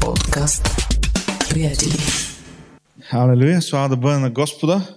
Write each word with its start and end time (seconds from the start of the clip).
Подкаст. 0.00 0.68
Приятели. 1.50 1.92
Алелуя, 3.12 3.62
слава 3.62 3.88
да 3.88 3.96
бъде 3.96 4.18
на 4.18 4.30
Господа. 4.30 4.96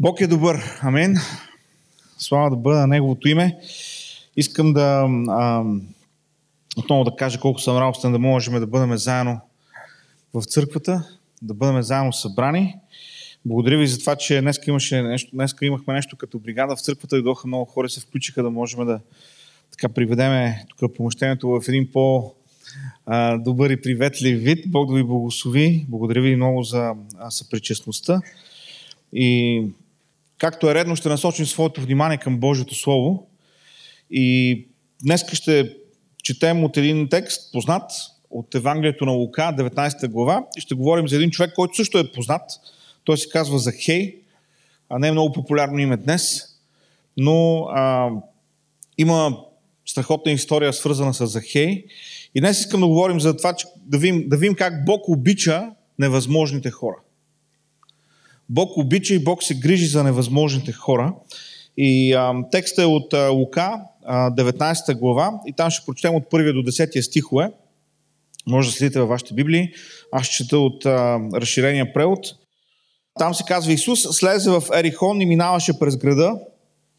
Бог 0.00 0.20
е 0.20 0.26
добър. 0.26 0.78
Амин. 0.80 1.16
Слава 2.18 2.50
да 2.50 2.56
бъде 2.56 2.78
на 2.78 2.86
Неговото 2.86 3.28
име. 3.28 3.58
Искам 4.36 4.72
да 4.72 5.08
а, 5.28 5.64
отново 6.76 7.04
да 7.04 7.16
кажа 7.16 7.40
колко 7.40 7.60
съм 7.60 7.78
радостен 7.78 8.12
да 8.12 8.18
можем 8.18 8.60
да 8.60 8.66
бъдем 8.66 8.96
заедно 8.96 9.40
в 10.34 10.42
църквата, 10.44 11.08
да 11.42 11.54
бъдем 11.54 11.82
заедно 11.82 12.12
събрани. 12.12 12.74
Благодаря 13.44 13.78
ви 13.78 13.86
за 13.86 13.98
това, 13.98 14.16
че 14.16 14.40
днес, 14.40 14.60
имаше 14.66 15.02
нещо, 15.02 15.30
днес 15.32 15.54
имахме 15.62 15.94
нещо 15.94 16.16
като 16.16 16.38
бригада 16.38 16.76
в 16.76 16.80
църквата. 16.80 17.16
Дойдоха 17.16 17.48
много 17.48 17.64
хора, 17.64 17.88
се 17.88 18.00
включиха 18.00 18.42
да 18.42 18.50
можем 18.50 18.86
да 18.86 19.00
така 19.70 19.88
приведеме 19.88 20.64
тук 20.68 20.96
помощението 20.96 21.48
в 21.48 21.68
един 21.68 21.92
по 21.92 22.34
добър 23.38 23.70
и 23.70 23.80
приветлив 23.80 24.42
вид. 24.42 24.64
Бог 24.70 24.90
да 24.90 24.96
ви 24.96 25.02
благослови. 25.02 25.86
Благодаря 25.88 26.20
ви 26.20 26.36
много 26.36 26.62
за 26.62 26.92
съпричастността. 27.30 28.20
И 29.12 29.62
както 30.38 30.70
е 30.70 30.74
редно, 30.74 30.96
ще 30.96 31.08
насочим 31.08 31.46
своето 31.46 31.80
внимание 31.80 32.18
към 32.18 32.38
Божието 32.38 32.74
Слово. 32.74 33.26
И 34.10 34.66
днес 35.02 35.24
ще 35.32 35.76
четем 36.22 36.64
от 36.64 36.76
един 36.76 37.08
текст, 37.08 37.52
познат, 37.52 37.90
от 38.30 38.54
Евангелието 38.54 39.04
на 39.04 39.12
Лука, 39.12 39.54
19 39.58 40.08
глава. 40.08 40.44
И 40.56 40.60
ще 40.60 40.74
говорим 40.74 41.08
за 41.08 41.16
един 41.16 41.30
човек, 41.30 41.52
който 41.54 41.76
също 41.76 41.98
е 41.98 42.12
познат. 42.12 42.42
Той 43.04 43.18
се 43.18 43.28
казва 43.28 43.58
Захей. 43.58 44.16
А 44.88 44.98
не 44.98 45.08
е 45.08 45.12
много 45.12 45.32
популярно 45.32 45.78
име 45.78 45.96
днес. 45.96 46.42
Но 47.16 47.68
а, 47.70 48.10
има 48.98 49.38
страхотна 49.86 50.32
история, 50.32 50.72
свързана 50.72 51.14
с 51.14 51.26
Захей. 51.26 51.84
И 52.36 52.40
днес 52.40 52.60
искам 52.60 52.80
да 52.80 52.86
говорим 52.86 53.20
за 53.20 53.36
това, 53.36 53.52
че 53.52 53.66
да 53.86 53.98
видим, 53.98 54.28
да 54.28 54.36
видим 54.36 54.54
как 54.54 54.84
Бог 54.84 55.08
обича 55.08 55.70
невъзможните 55.98 56.70
хора. 56.70 56.96
Бог 58.48 58.76
обича 58.76 59.14
и 59.14 59.24
Бог 59.24 59.42
се 59.42 59.54
грижи 59.54 59.86
за 59.86 60.04
невъзможните 60.04 60.72
хора. 60.72 61.14
И 61.76 62.12
а, 62.12 62.34
текстът 62.50 62.82
е 62.82 62.86
от 62.86 63.14
а, 63.14 63.28
Лука, 63.28 63.80
а, 64.04 64.30
19 64.30 64.98
глава, 64.98 65.40
и 65.46 65.52
там 65.52 65.70
ще 65.70 65.86
прочетем 65.86 66.14
от 66.14 66.24
1 66.24 66.52
до 66.52 66.70
10 66.70 67.00
стихове. 67.00 67.50
Може 68.46 68.68
да 68.68 68.76
следите 68.76 69.00
във 69.00 69.08
вашите 69.08 69.34
Библии. 69.34 69.72
Аз 70.12 70.26
чета 70.26 70.58
от 70.58 70.86
а, 70.86 71.20
разширения 71.34 71.92
превод. 71.92 72.26
Там 73.18 73.34
се 73.34 73.44
казва 73.48 73.72
Исус 73.72 74.02
слезе 74.02 74.50
в 74.50 74.62
Ерихон 74.74 75.20
и 75.20 75.26
минаваше 75.26 75.78
през 75.78 75.96
града, 75.96 76.38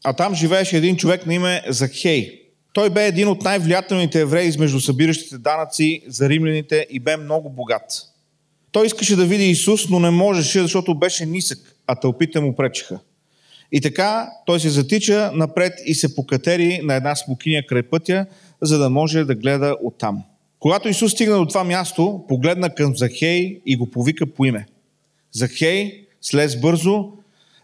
а 0.04 0.12
там 0.12 0.34
живееше 0.34 0.76
един 0.76 0.96
човек 0.96 1.26
на 1.26 1.34
име 1.34 1.62
Захей. 1.68 2.47
Той 2.78 2.90
бе 2.90 3.06
един 3.06 3.28
от 3.28 3.42
най-влиятелните 3.42 4.20
евреи 4.20 4.48
измежду 4.48 4.80
събиращите 4.80 5.38
данъци 5.38 6.02
за 6.06 6.28
римляните 6.28 6.86
и 6.90 7.00
бе 7.00 7.16
много 7.16 7.50
богат. 7.50 7.82
Той 8.72 8.86
искаше 8.86 9.16
да 9.16 9.26
види 9.26 9.44
Исус, 9.44 9.88
но 9.88 10.00
не 10.00 10.10
можеше, 10.10 10.62
защото 10.62 10.94
беше 10.94 11.26
нисък, 11.26 11.58
а 11.86 11.94
тълпите 11.94 12.40
му 12.40 12.56
пречеха. 12.56 12.98
И 13.72 13.80
така 13.80 14.30
той 14.46 14.60
се 14.60 14.68
затича 14.68 15.30
напред 15.34 15.72
и 15.86 15.94
се 15.94 16.14
покатери 16.14 16.80
на 16.82 16.94
една 16.94 17.16
смокиня 17.16 17.66
край 17.66 17.82
пътя, 17.82 18.26
за 18.62 18.78
да 18.78 18.90
може 18.90 19.24
да 19.24 19.34
гледа 19.34 19.76
оттам. 19.82 20.22
Когато 20.58 20.88
Исус 20.88 21.12
стигна 21.12 21.36
до 21.36 21.46
това 21.46 21.64
място, 21.64 22.24
погледна 22.28 22.74
към 22.74 22.96
Захей 22.96 23.60
и 23.66 23.76
го 23.76 23.90
повика 23.90 24.26
по 24.26 24.44
име. 24.44 24.66
Захей, 25.32 26.06
слез 26.20 26.60
бързо, 26.60 27.12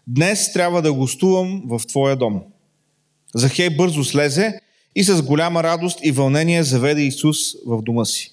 днес 0.07 0.53
трябва 0.53 0.81
да 0.81 0.93
гостувам 0.93 1.63
в 1.65 1.81
твоя 1.87 2.15
дом. 2.15 2.41
Захей 3.35 3.69
бързо 3.69 4.03
слезе 4.03 4.59
и 4.95 5.03
с 5.03 5.21
голяма 5.21 5.63
радост 5.63 5.99
и 6.03 6.11
вълнение 6.11 6.63
заведе 6.63 7.01
Исус 7.01 7.37
в 7.65 7.81
дома 7.81 8.05
си. 8.05 8.31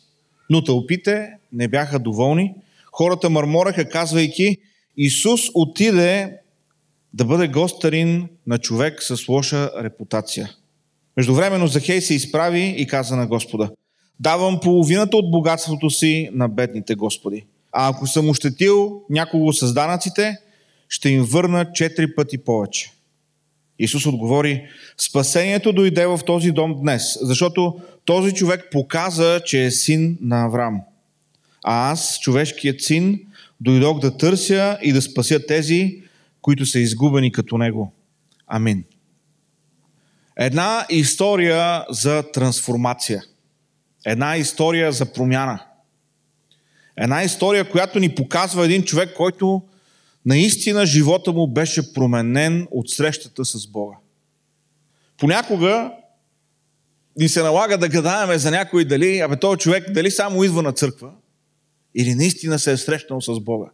Но 0.50 0.64
тълпите 0.64 1.28
не 1.52 1.68
бяха 1.68 1.98
доволни. 1.98 2.54
Хората 2.92 3.30
мърмораха, 3.30 3.88
казвайки, 3.88 4.56
Исус 4.96 5.40
отиде 5.54 6.36
да 7.14 7.24
бъде 7.24 7.48
гостарин 7.48 8.28
на 8.46 8.58
човек 8.58 9.02
с 9.02 9.28
лоша 9.28 9.70
репутация. 9.82 10.50
Междувременно 11.16 11.66
Захей 11.66 12.00
се 12.00 12.14
изправи 12.14 12.74
и 12.78 12.86
каза 12.86 13.16
на 13.16 13.26
Господа, 13.26 13.70
давам 14.20 14.60
половината 14.60 15.16
от 15.16 15.30
богатството 15.30 15.90
си 15.90 16.28
на 16.32 16.48
бедните 16.48 16.94
Господи. 16.94 17.44
А 17.72 17.88
ако 17.88 18.06
съм 18.06 18.28
ощетил 18.28 19.02
някого 19.10 19.52
с 19.52 19.74
данъците, 19.74 20.36
ще 20.88 21.08
им 21.08 21.24
върна 21.24 21.72
четири 21.72 22.14
пъти 22.14 22.38
повече. 22.38 22.92
Исус 23.78 24.06
отговори, 24.06 24.62
спасението 24.98 25.72
дойде 25.72 26.06
в 26.06 26.20
този 26.26 26.50
дом 26.50 26.80
днес, 26.80 27.18
защото 27.22 27.80
този 28.04 28.32
човек 28.32 28.68
показа, 28.70 29.40
че 29.40 29.64
е 29.64 29.70
син 29.70 30.18
на 30.20 30.44
Авраам. 30.44 30.80
А 31.64 31.90
аз, 31.90 32.18
човешкият 32.20 32.80
син, 32.80 33.20
дойдох 33.60 34.00
да 34.00 34.16
търся 34.16 34.78
и 34.82 34.92
да 34.92 35.02
спася 35.02 35.46
тези, 35.46 36.02
които 36.42 36.66
са 36.66 36.78
изгубени 36.78 37.32
като 37.32 37.58
него. 37.58 37.92
Амин. 38.46 38.84
Една 40.36 40.86
история 40.90 41.84
за 41.90 42.24
трансформация. 42.32 43.22
Една 44.06 44.36
история 44.36 44.92
за 44.92 45.12
промяна. 45.12 45.64
Една 46.96 47.22
история, 47.22 47.70
която 47.70 47.98
ни 47.98 48.14
показва 48.14 48.64
един 48.64 48.82
човек, 48.82 49.14
който 49.16 49.62
наистина 50.26 50.86
живота 50.86 51.32
му 51.32 51.46
беше 51.46 51.92
променен 51.92 52.68
от 52.70 52.90
срещата 52.90 53.44
с 53.44 53.66
Бога. 53.66 53.96
Понякога 55.18 55.92
ни 57.16 57.28
се 57.28 57.42
налага 57.42 57.78
да 57.78 57.88
гадаеме 57.88 58.38
за 58.38 58.50
някой 58.50 58.84
дали, 58.84 59.18
абе 59.18 59.36
този 59.36 59.58
човек 59.58 59.92
дали 59.92 60.10
само 60.10 60.44
идва 60.44 60.62
на 60.62 60.72
църква 60.72 61.10
или 61.94 62.14
наистина 62.14 62.58
се 62.58 62.72
е 62.72 62.76
срещнал 62.76 63.20
с 63.20 63.40
Бога. 63.40 63.66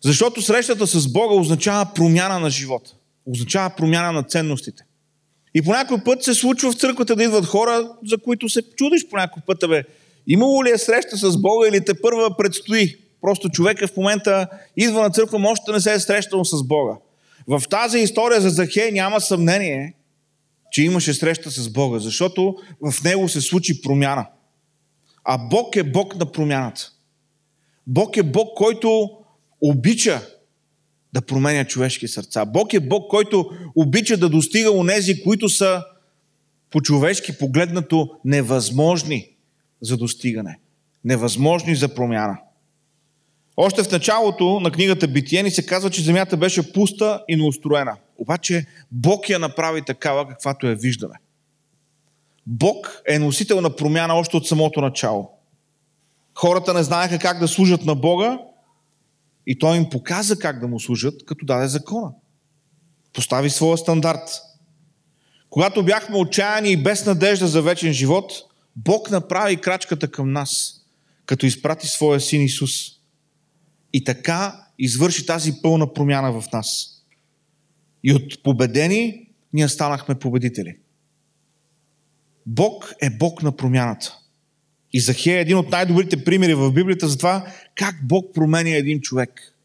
Защото 0.00 0.42
срещата 0.42 0.86
с 0.86 1.08
Бога 1.08 1.34
означава 1.34 1.94
промяна 1.94 2.40
на 2.40 2.50
живота. 2.50 2.94
Означава 3.26 3.70
промяна 3.76 4.12
на 4.12 4.22
ценностите. 4.22 4.84
И 5.54 5.62
по 5.62 5.70
някой 5.70 6.04
път 6.04 6.22
се 6.22 6.34
случва 6.34 6.72
в 6.72 6.76
църквата 6.76 7.16
да 7.16 7.24
идват 7.24 7.46
хора, 7.46 7.92
за 8.06 8.18
които 8.18 8.48
се 8.48 8.62
чудиш 8.62 9.08
по 9.10 9.16
някой 9.16 9.42
път. 9.46 9.64
Бе, 9.68 9.84
имало 10.26 10.64
ли 10.64 10.70
е 10.70 10.78
среща 10.78 11.16
с 11.16 11.36
Бога 11.36 11.68
или 11.68 11.84
те 11.84 12.00
първа 12.00 12.36
предстои? 12.36 12.96
Просто 13.20 13.48
човека 13.48 13.88
в 13.88 13.96
момента 13.96 14.48
идва 14.76 15.02
на 15.02 15.10
църква, 15.10 15.38
може 15.38 15.60
да 15.66 15.72
не 15.72 15.80
се 15.80 15.92
е 15.92 16.00
срещал 16.00 16.44
с 16.44 16.62
Бога. 16.62 16.96
В 17.48 17.62
тази 17.70 17.98
история 17.98 18.40
за 18.40 18.50
Захей 18.50 18.92
няма 18.92 19.20
съмнение, 19.20 19.94
че 20.70 20.82
имаше 20.82 21.14
среща 21.14 21.50
с 21.50 21.68
Бога, 21.68 21.98
защото 21.98 22.56
в 22.80 23.04
него 23.04 23.28
се 23.28 23.40
случи 23.40 23.82
промяна. 23.82 24.26
А 25.24 25.38
Бог 25.38 25.76
е 25.76 25.82
Бог 25.82 26.16
на 26.16 26.32
промяната. 26.32 26.90
Бог 27.86 28.16
е 28.16 28.22
Бог, 28.22 28.56
който 28.56 29.10
обича 29.60 30.22
да 31.12 31.20
променя 31.20 31.64
човешки 31.64 32.08
сърца. 32.08 32.44
Бог 32.44 32.72
е 32.72 32.80
Бог, 32.80 33.10
който 33.10 33.50
обича 33.76 34.16
да 34.16 34.28
достига 34.28 34.84
нези, 34.84 35.22
които 35.22 35.48
са 35.48 35.84
по-човешки 36.70 37.38
погледнато 37.38 38.10
невъзможни 38.24 39.28
за 39.80 39.96
достигане. 39.96 40.58
Невъзможни 41.04 41.76
за 41.76 41.94
промяна. 41.94 42.38
Още 43.62 43.82
в 43.82 43.90
началото 43.90 44.60
на 44.60 44.70
книгата 44.70 45.08
Битие 45.08 45.42
ни 45.42 45.50
се 45.50 45.66
казва, 45.66 45.90
че 45.90 46.02
земята 46.02 46.36
беше 46.36 46.72
пуста 46.72 47.24
и 47.28 47.36
неустроена. 47.36 47.96
Обаче 48.18 48.66
Бог 48.92 49.28
я 49.28 49.38
направи 49.38 49.82
такава, 49.82 50.28
каквато 50.28 50.66
я 50.66 50.74
виждаме. 50.74 51.14
Бог 52.46 53.02
е 53.08 53.18
носител 53.18 53.60
на 53.60 53.76
промяна 53.76 54.14
още 54.14 54.36
от 54.36 54.46
самото 54.46 54.80
начало. 54.80 55.30
Хората 56.34 56.74
не 56.74 56.82
знаеха 56.82 57.18
как 57.18 57.38
да 57.38 57.48
служат 57.48 57.84
на 57.84 57.94
Бога 57.94 58.38
и 59.46 59.58
Той 59.58 59.76
им 59.76 59.90
показа 59.90 60.36
как 60.36 60.60
да 60.60 60.68
му 60.68 60.80
служат, 60.80 61.24
като 61.26 61.46
даде 61.46 61.68
закона. 61.68 62.10
Постави 63.12 63.50
своя 63.50 63.78
стандарт. 63.78 64.40
Когато 65.50 65.84
бяхме 65.84 66.16
отчаяни 66.16 66.70
и 66.70 66.82
без 66.82 67.06
надежда 67.06 67.46
за 67.46 67.62
вечен 67.62 67.92
живот, 67.92 68.32
Бог 68.76 69.10
направи 69.10 69.56
крачката 69.56 70.10
към 70.10 70.32
нас, 70.32 70.74
като 71.26 71.46
изпрати 71.46 71.86
своя 71.86 72.20
син 72.20 72.42
Исус– 72.42 72.72
и 73.92 74.04
така 74.04 74.66
извърши 74.78 75.26
тази 75.26 75.52
пълна 75.62 75.92
промяна 75.92 76.40
в 76.40 76.52
нас. 76.52 76.96
И 78.02 78.12
от 78.12 78.42
победени 78.42 79.28
ние 79.52 79.68
станахме 79.68 80.14
победители. 80.14 80.76
Бог 82.46 82.92
е 83.00 83.10
Бог 83.10 83.42
на 83.42 83.56
промяната. 83.56 84.18
И 84.92 85.00
Захия 85.00 85.36
е 85.36 85.40
един 85.40 85.56
от 85.56 85.70
най-добрите 85.70 86.24
примери 86.24 86.54
в 86.54 86.72
Библията 86.72 87.08
за 87.08 87.18
това 87.18 87.52
как 87.74 88.06
Бог 88.06 88.34
променя 88.34 88.70
един 88.70 89.00
човек. 89.00 89.56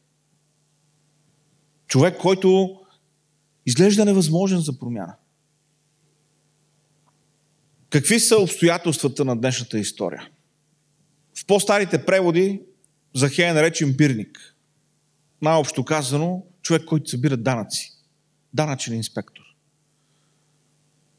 Човек, 1.88 2.18
който 2.18 2.80
изглежда 3.66 4.06
невъзможен 4.06 4.60
за 4.60 4.80
промяна. 4.80 5.16
Какви 7.89 8.19
са 8.19 8.38
обстоятелствата 8.38 9.25
на 9.25 9.36
днешната 9.36 9.80
история? 9.80 10.30
В 11.39 11.45
по-старите 11.45 12.06
преводи 12.06 12.62
Захея 13.15 13.50
е 13.50 13.53
наречен 13.53 13.94
бирник. 13.94 14.56
Най-общо 15.41 15.85
казано, 15.85 16.44
човек, 16.62 16.85
който 16.85 17.09
събира 17.09 17.38
данъци. 17.38 17.91
Данъчен 18.53 18.94
инспектор. 18.94 19.44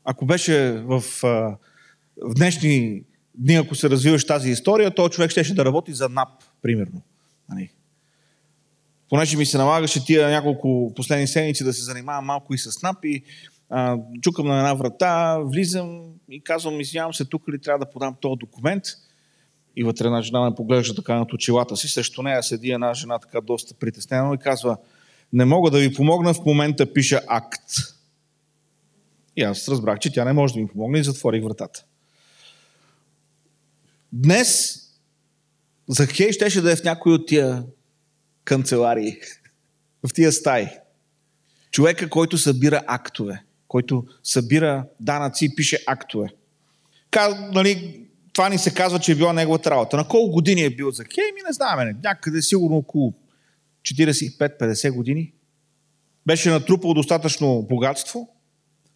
Ако 0.04 0.26
беше 0.26 0.72
в, 0.72 1.00
в 1.22 2.34
днешни 2.36 3.02
дни, 3.34 3.54
ако 3.54 3.74
се 3.74 3.90
развиваш 3.90 4.26
тази 4.26 4.50
история, 4.50 4.94
то 4.94 5.08
човек 5.08 5.30
щеше 5.30 5.54
да 5.54 5.64
работи 5.64 5.92
за 5.94 6.08
НАП, 6.08 6.28
примерно. 6.62 7.02
Нали? 7.48 7.70
Понеже 9.08 9.36
ми 9.36 9.46
се 9.46 9.58
налагаше 9.58 10.04
тия 10.04 10.28
няколко 10.28 10.92
последни 10.96 11.26
седмици 11.26 11.64
да 11.64 11.72
се 11.72 11.82
занимавам 11.82 12.24
малко 12.24 12.54
и 12.54 12.58
с 12.58 12.82
НАП 12.82 13.04
и 13.04 13.22
а, 13.70 13.98
чукам 14.22 14.46
на 14.46 14.58
една 14.58 14.74
врата, 14.74 15.38
влизам 15.44 16.02
и 16.30 16.40
казвам, 16.40 16.80
извинявам 16.80 17.14
се, 17.14 17.24
тук 17.24 17.48
ли 17.48 17.60
трябва 17.60 17.86
да 17.86 17.90
подам 17.90 18.16
този 18.20 18.38
документ. 18.38 18.84
И 19.76 19.84
вътре 19.84 20.06
една 20.06 20.22
жена 20.22 20.40
ме 20.40 20.54
поглежда 20.54 20.94
така 20.94 21.14
над 21.14 21.32
очилата 21.32 21.76
си. 21.76 21.88
Срещу 21.88 22.22
нея 22.22 22.42
седи 22.42 22.70
една 22.70 22.94
жена 22.94 23.18
така 23.18 23.40
доста 23.40 23.74
притеснена 23.74 24.34
и 24.34 24.38
казва, 24.38 24.76
не 25.32 25.44
мога 25.44 25.70
да 25.70 25.78
ви 25.78 25.94
помогна, 25.94 26.34
в 26.34 26.44
момента 26.44 26.92
пиша 26.92 27.20
акт. 27.26 27.70
И 29.36 29.42
аз 29.42 29.68
разбрах, 29.68 29.98
че 29.98 30.12
тя 30.12 30.24
не 30.24 30.32
може 30.32 30.54
да 30.54 30.60
ми 30.60 30.68
помогне 30.68 30.98
и 30.98 31.04
затворих 31.04 31.44
вратата. 31.44 31.84
Днес 34.12 34.82
Захей 35.88 36.32
щеше 36.32 36.60
да 36.60 36.72
е 36.72 36.76
в 36.76 36.84
някой 36.84 37.12
от 37.12 37.26
тия 37.26 37.64
канцеларии, 38.44 39.16
в 40.06 40.14
тия 40.14 40.32
стаи. 40.32 40.68
Човека, 41.70 42.10
който 42.10 42.38
събира 42.38 42.82
актове, 42.86 43.42
който 43.68 44.06
събира 44.22 44.84
данъци 45.00 45.44
и 45.44 45.54
пише 45.54 45.84
актове. 45.86 46.28
Каз, 47.10 47.34
нали, 47.52 48.05
това 48.36 48.48
ни 48.48 48.58
се 48.58 48.74
казва, 48.74 48.98
че 48.98 49.12
е 49.12 49.14
била 49.14 49.32
неговата 49.32 49.70
работа. 49.70 49.96
На 49.96 50.08
колко 50.08 50.30
години 50.30 50.62
е 50.62 50.70
бил 50.70 50.90
Захей? 50.90 51.24
Ми 51.24 51.40
не 51.46 51.52
знаем. 51.52 51.96
Някъде 52.04 52.42
сигурно 52.42 52.76
около 52.76 53.14
45-50 53.82 54.90
години. 54.90 55.32
Беше 56.26 56.50
натрупал 56.50 56.94
достатъчно 56.94 57.62
богатство. 57.62 58.28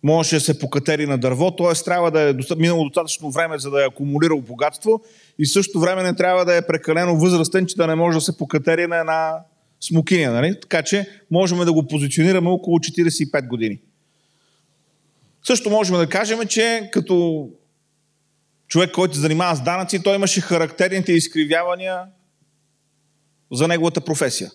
Можеше 0.02 0.36
да 0.36 0.40
се 0.40 0.58
покатери 0.58 1.06
на 1.06 1.18
дърво, 1.18 1.56
т.е. 1.56 1.84
трябва 1.84 2.10
да 2.10 2.30
е 2.30 2.34
минало 2.56 2.84
достатъчно 2.84 3.30
време, 3.30 3.58
за 3.58 3.70
да 3.70 3.82
е 3.82 3.86
акумулирал 3.86 4.40
богатство 4.40 5.00
и 5.38 5.46
също 5.46 5.80
време 5.80 6.02
не 6.02 6.16
трябва 6.16 6.44
да 6.44 6.56
е 6.56 6.66
прекалено 6.66 7.16
възрастен, 7.16 7.66
че 7.66 7.76
да 7.76 7.86
не 7.86 7.94
може 7.94 8.14
да 8.14 8.20
се 8.20 8.38
покатери 8.38 8.86
на 8.86 8.96
една 8.96 9.38
смокиня. 9.80 10.32
Нали? 10.32 10.60
Така 10.60 10.82
че 10.82 11.06
можем 11.30 11.58
да 11.58 11.72
го 11.72 11.86
позиционираме 11.86 12.50
около 12.50 12.78
45 12.78 13.46
години. 13.46 13.78
Също 15.46 15.70
можем 15.70 15.96
да 15.96 16.08
кажем, 16.08 16.46
че 16.48 16.88
като 16.92 17.48
човек, 18.70 18.92
който 18.92 19.14
се 19.14 19.20
занимава 19.20 19.56
с 19.56 19.62
данъци, 19.62 20.02
той 20.02 20.14
имаше 20.14 20.40
характерните 20.40 21.12
изкривявания 21.12 22.06
за 23.52 23.68
неговата 23.68 24.00
професия. 24.00 24.50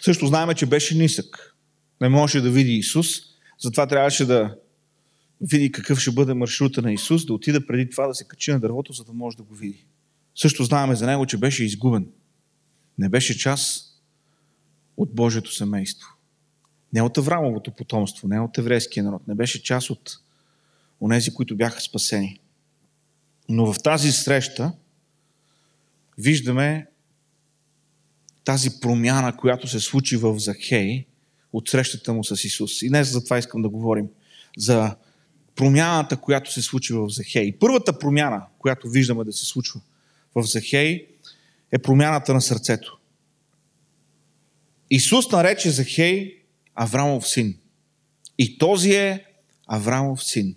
Също 0.00 0.26
знаем, 0.26 0.54
че 0.54 0.66
беше 0.66 0.94
нисък. 0.94 1.54
Не 2.00 2.08
можеше 2.08 2.40
да 2.40 2.50
види 2.50 2.72
Исус, 2.72 3.08
затова 3.58 3.86
трябваше 3.86 4.24
да 4.24 4.56
види 5.40 5.72
какъв 5.72 5.98
ще 5.98 6.10
бъде 6.10 6.34
маршрута 6.34 6.82
на 6.82 6.92
Исус, 6.92 7.26
да 7.26 7.32
отида 7.32 7.66
преди 7.66 7.90
това 7.90 8.06
да 8.06 8.14
се 8.14 8.24
качи 8.24 8.52
на 8.52 8.60
дървото, 8.60 8.92
за 8.92 9.04
да 9.04 9.12
може 9.12 9.36
да 9.36 9.42
го 9.42 9.54
види. 9.54 9.86
Също 10.34 10.64
знаем 10.64 10.94
за 10.94 11.06
него, 11.06 11.26
че 11.26 11.36
беше 11.36 11.64
изгубен. 11.64 12.06
Не 12.98 13.08
беше 13.08 13.38
част 13.38 13.84
от 14.96 15.14
Божието 15.14 15.54
семейство. 15.54 16.08
Не 16.92 17.02
от 17.02 17.18
Аврамовото 17.18 17.70
потомство, 17.70 18.28
не 18.28 18.40
от 18.40 18.58
еврейския 18.58 19.04
народ. 19.04 19.28
Не 19.28 19.34
беше 19.34 19.62
част 19.62 19.90
от 19.90 20.18
онези, 21.00 21.34
които 21.34 21.56
бяха 21.56 21.80
спасени. 21.80 22.40
Но 23.48 23.72
в 23.72 23.78
тази 23.78 24.12
среща 24.12 24.72
виждаме 26.18 26.86
тази 28.44 28.80
промяна, 28.80 29.36
която 29.36 29.68
се 29.68 29.80
случи 29.80 30.16
в 30.16 30.38
Захей 30.38 31.06
от 31.52 31.68
срещата 31.68 32.12
му 32.12 32.24
с 32.24 32.44
Исус. 32.44 32.82
И 32.82 32.88
днес 32.88 33.12
за 33.12 33.24
това 33.24 33.38
искам 33.38 33.62
да 33.62 33.68
говорим. 33.68 34.08
За 34.58 34.96
промяната, 35.56 36.16
която 36.16 36.52
се 36.52 36.62
случи 36.62 36.92
в 36.92 37.08
Захей. 37.08 37.58
Първата 37.58 37.98
промяна, 37.98 38.42
която 38.58 38.88
виждаме 38.88 39.24
да 39.24 39.32
се 39.32 39.46
случва 39.46 39.80
в 40.34 40.42
Захей, 40.42 41.06
е 41.72 41.78
промяната 41.78 42.34
на 42.34 42.40
сърцето. 42.40 42.98
Исус 44.90 45.30
нарече 45.30 45.70
Захей 45.70 46.42
Аврамов 46.74 47.28
син. 47.28 47.58
И 48.38 48.58
този 48.58 48.92
е 48.92 49.24
Аврамов 49.66 50.24
син. 50.24 50.56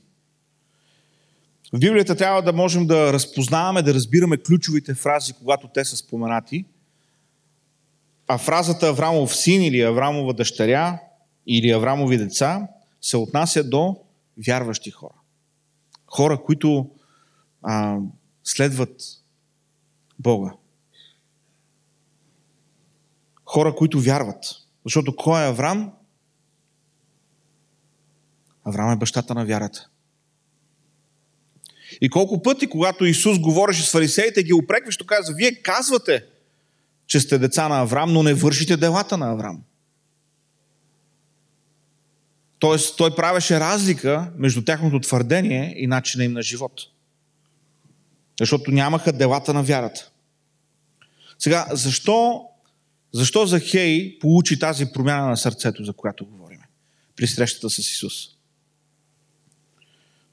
В 1.73 1.79
Библията 1.79 2.15
трябва 2.15 2.41
да 2.41 2.53
можем 2.53 2.87
да 2.87 3.13
разпознаваме, 3.13 3.81
да 3.81 3.93
разбираме 3.93 4.37
ключовите 4.37 4.93
фрази, 4.93 5.33
когато 5.33 5.67
те 5.67 5.85
са 5.85 5.97
споменати. 5.97 6.65
А 8.27 8.37
фразата 8.37 8.87
Аврамов 8.87 9.35
син 9.35 9.63
или 9.63 9.81
Аврамова 9.81 10.33
дъщеря 10.33 10.99
или 11.47 11.71
Аврамови 11.71 12.17
деца 12.17 12.67
се 13.01 13.17
отнася 13.17 13.63
до 13.63 13.97
вярващи 14.47 14.91
хора. 14.91 15.15
Хора, 16.07 16.43
които 16.43 16.89
а, 17.63 17.97
следват 18.43 19.01
Бога. 20.19 20.53
Хора, 23.45 23.75
които 23.75 23.99
вярват. 23.99 24.45
Защото 24.85 25.15
кой 25.15 25.43
е 25.43 25.47
Аврам? 25.47 25.93
Авраам 28.65 28.91
е 28.91 28.95
бащата 28.95 29.33
на 29.33 29.45
вярата. 29.45 29.89
И 32.01 32.09
колко 32.09 32.41
пъти, 32.41 32.67
когато 32.67 33.05
Исус 33.05 33.39
говореше 33.39 33.83
с 33.83 33.91
фарисеите, 33.91 34.43
ги 34.43 34.53
опрекваше, 34.53 34.97
то 34.97 35.05
каза, 35.05 35.33
вие 35.33 35.55
казвате, 35.55 36.25
че 37.07 37.19
сте 37.19 37.37
деца 37.37 37.67
на 37.67 37.81
Авраам, 37.81 38.13
но 38.13 38.23
не 38.23 38.33
вършите 38.33 38.77
делата 38.77 39.17
на 39.17 39.31
Авраам. 39.31 39.63
Тоест, 42.59 42.97
той 42.97 43.15
правеше 43.15 43.59
разлика 43.59 44.31
между 44.37 44.63
тяхното 44.63 44.99
твърдение 44.99 45.73
и 45.77 45.87
начина 45.87 46.23
им 46.23 46.33
на 46.33 46.41
живот. 46.41 46.81
Защото 48.39 48.71
нямаха 48.71 49.13
делата 49.13 49.53
на 49.53 49.63
вярата. 49.63 50.11
Сега, 51.39 51.67
защо, 51.71 52.45
защо 53.13 53.45
Захей 53.45 54.19
получи 54.19 54.59
тази 54.59 54.85
промяна 54.93 55.27
на 55.27 55.37
сърцето, 55.37 55.83
за 55.83 55.93
която 55.93 56.25
говорим 56.25 56.59
при 57.15 57.27
срещата 57.27 57.69
с 57.69 57.77
Исус? 57.77 58.13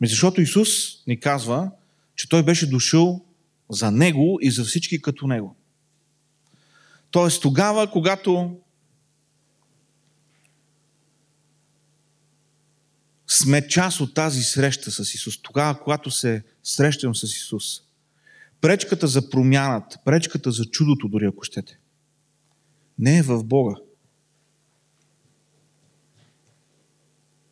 Ми 0.00 0.08
защото 0.08 0.40
Исус 0.40 0.68
ни 1.06 1.20
казва, 1.20 1.70
че 2.14 2.28
Той 2.28 2.42
беше 2.42 2.70
дошъл 2.70 3.24
за 3.70 3.90
Него 3.90 4.38
и 4.42 4.50
за 4.50 4.64
всички 4.64 5.02
като 5.02 5.26
Него. 5.26 5.56
Тоест 7.10 7.42
тогава, 7.42 7.90
когато 7.90 8.60
сме 13.26 13.68
част 13.68 14.00
от 14.00 14.14
тази 14.14 14.42
среща 14.42 14.90
с 14.90 15.14
Исус, 15.14 15.42
тогава, 15.42 15.80
когато 15.80 16.10
се 16.10 16.44
срещам 16.62 17.14
с 17.14 17.22
Исус, 17.22 17.64
пречката 18.60 19.06
за 19.06 19.30
промяната, 19.30 19.98
пречката 20.04 20.52
за 20.52 20.64
чудото, 20.64 21.08
дори 21.08 21.26
ако 21.26 21.44
щете, 21.44 21.78
не 22.98 23.18
е 23.18 23.22
в 23.22 23.44
Бога. 23.44 23.74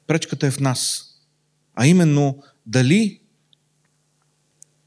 Пречката 0.07 0.47
е 0.47 0.51
в 0.51 0.61
нас. 0.61 1.13
А 1.77 1.87
именно, 1.87 2.43
дали, 2.67 3.21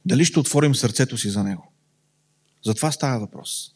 дали 0.05 0.25
ще 0.25 0.39
отворим 0.39 0.75
сърцето 0.75 1.17
си 1.17 1.29
за 1.29 1.43
Него. 1.43 1.71
За 2.65 2.73
това 2.73 2.91
става 2.91 3.19
въпрос. 3.19 3.75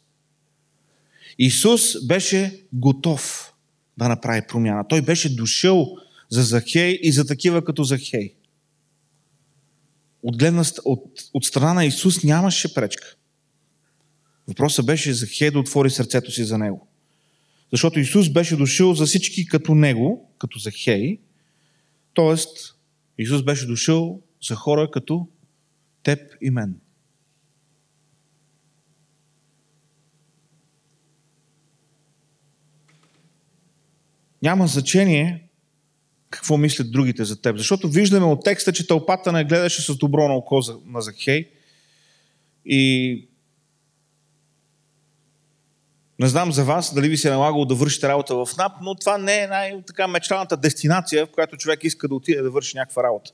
Исус 1.38 2.06
беше 2.06 2.64
готов 2.72 3.52
да 3.98 4.08
направи 4.08 4.42
промяна. 4.48 4.88
Той 4.88 5.02
беше 5.02 5.36
дошъл 5.36 5.96
за 6.30 6.42
Захей 6.42 6.98
и 7.02 7.12
за 7.12 7.26
такива 7.26 7.64
като 7.64 7.84
Захей. 7.84 8.34
От, 10.22 10.38
гледна, 10.38 10.64
от, 10.84 11.04
от 11.34 11.44
страна 11.44 11.74
на 11.74 11.84
Исус 11.84 12.22
нямаше 12.22 12.74
пречка. 12.74 13.16
Въпросът 14.48 14.86
беше 14.86 15.12
Захей 15.12 15.50
да 15.50 15.58
отвори 15.58 15.90
сърцето 15.90 16.30
си 16.30 16.44
за 16.44 16.58
него. 16.58 16.88
Защото 17.72 18.00
Исус 18.00 18.28
беше 18.28 18.56
дошъл 18.56 18.94
за 18.94 19.06
всички 19.06 19.46
като 19.46 19.74
него, 19.74 20.30
като 20.38 20.58
Захей. 20.58 21.18
Тоест, 22.14 22.74
Исус 23.18 23.42
беше 23.42 23.66
дошъл 23.66 24.22
за 24.42 24.54
хора 24.54 24.90
като 24.90 25.28
теб 26.02 26.20
и 26.40 26.50
мен. 26.50 26.80
Няма 34.42 34.66
значение 34.66 35.48
какво 36.30 36.56
мислят 36.56 36.92
другите 36.92 37.24
за 37.24 37.42
теб. 37.42 37.56
Защото 37.56 37.88
виждаме 37.88 38.26
от 38.26 38.44
текста, 38.44 38.72
че 38.72 38.86
тълпата 38.86 39.32
не 39.32 39.44
гледаше 39.44 39.82
с 39.82 39.96
добро 39.96 40.28
на 40.28 40.34
око 40.34 40.60
на 40.86 41.00
Захей. 41.00 41.50
И 42.66 43.28
не 46.24 46.28
знам 46.28 46.52
за 46.52 46.64
вас 46.64 46.94
дали 46.94 47.08
ви 47.08 47.16
се 47.16 47.28
е 47.28 47.30
налагало 47.30 47.64
да 47.64 47.74
вършите 47.74 48.08
работа 48.08 48.34
в 48.34 48.48
НАП, 48.58 48.72
но 48.82 48.94
това 48.94 49.18
не 49.18 49.42
е 49.42 49.46
най-така 49.46 50.08
мечтаната 50.08 50.56
дестинация, 50.56 51.26
в 51.26 51.30
която 51.30 51.56
човек 51.56 51.84
иска 51.84 52.08
да 52.08 52.14
отиде 52.14 52.42
да 52.42 52.50
върши 52.50 52.76
някаква 52.76 53.02
работа. 53.02 53.30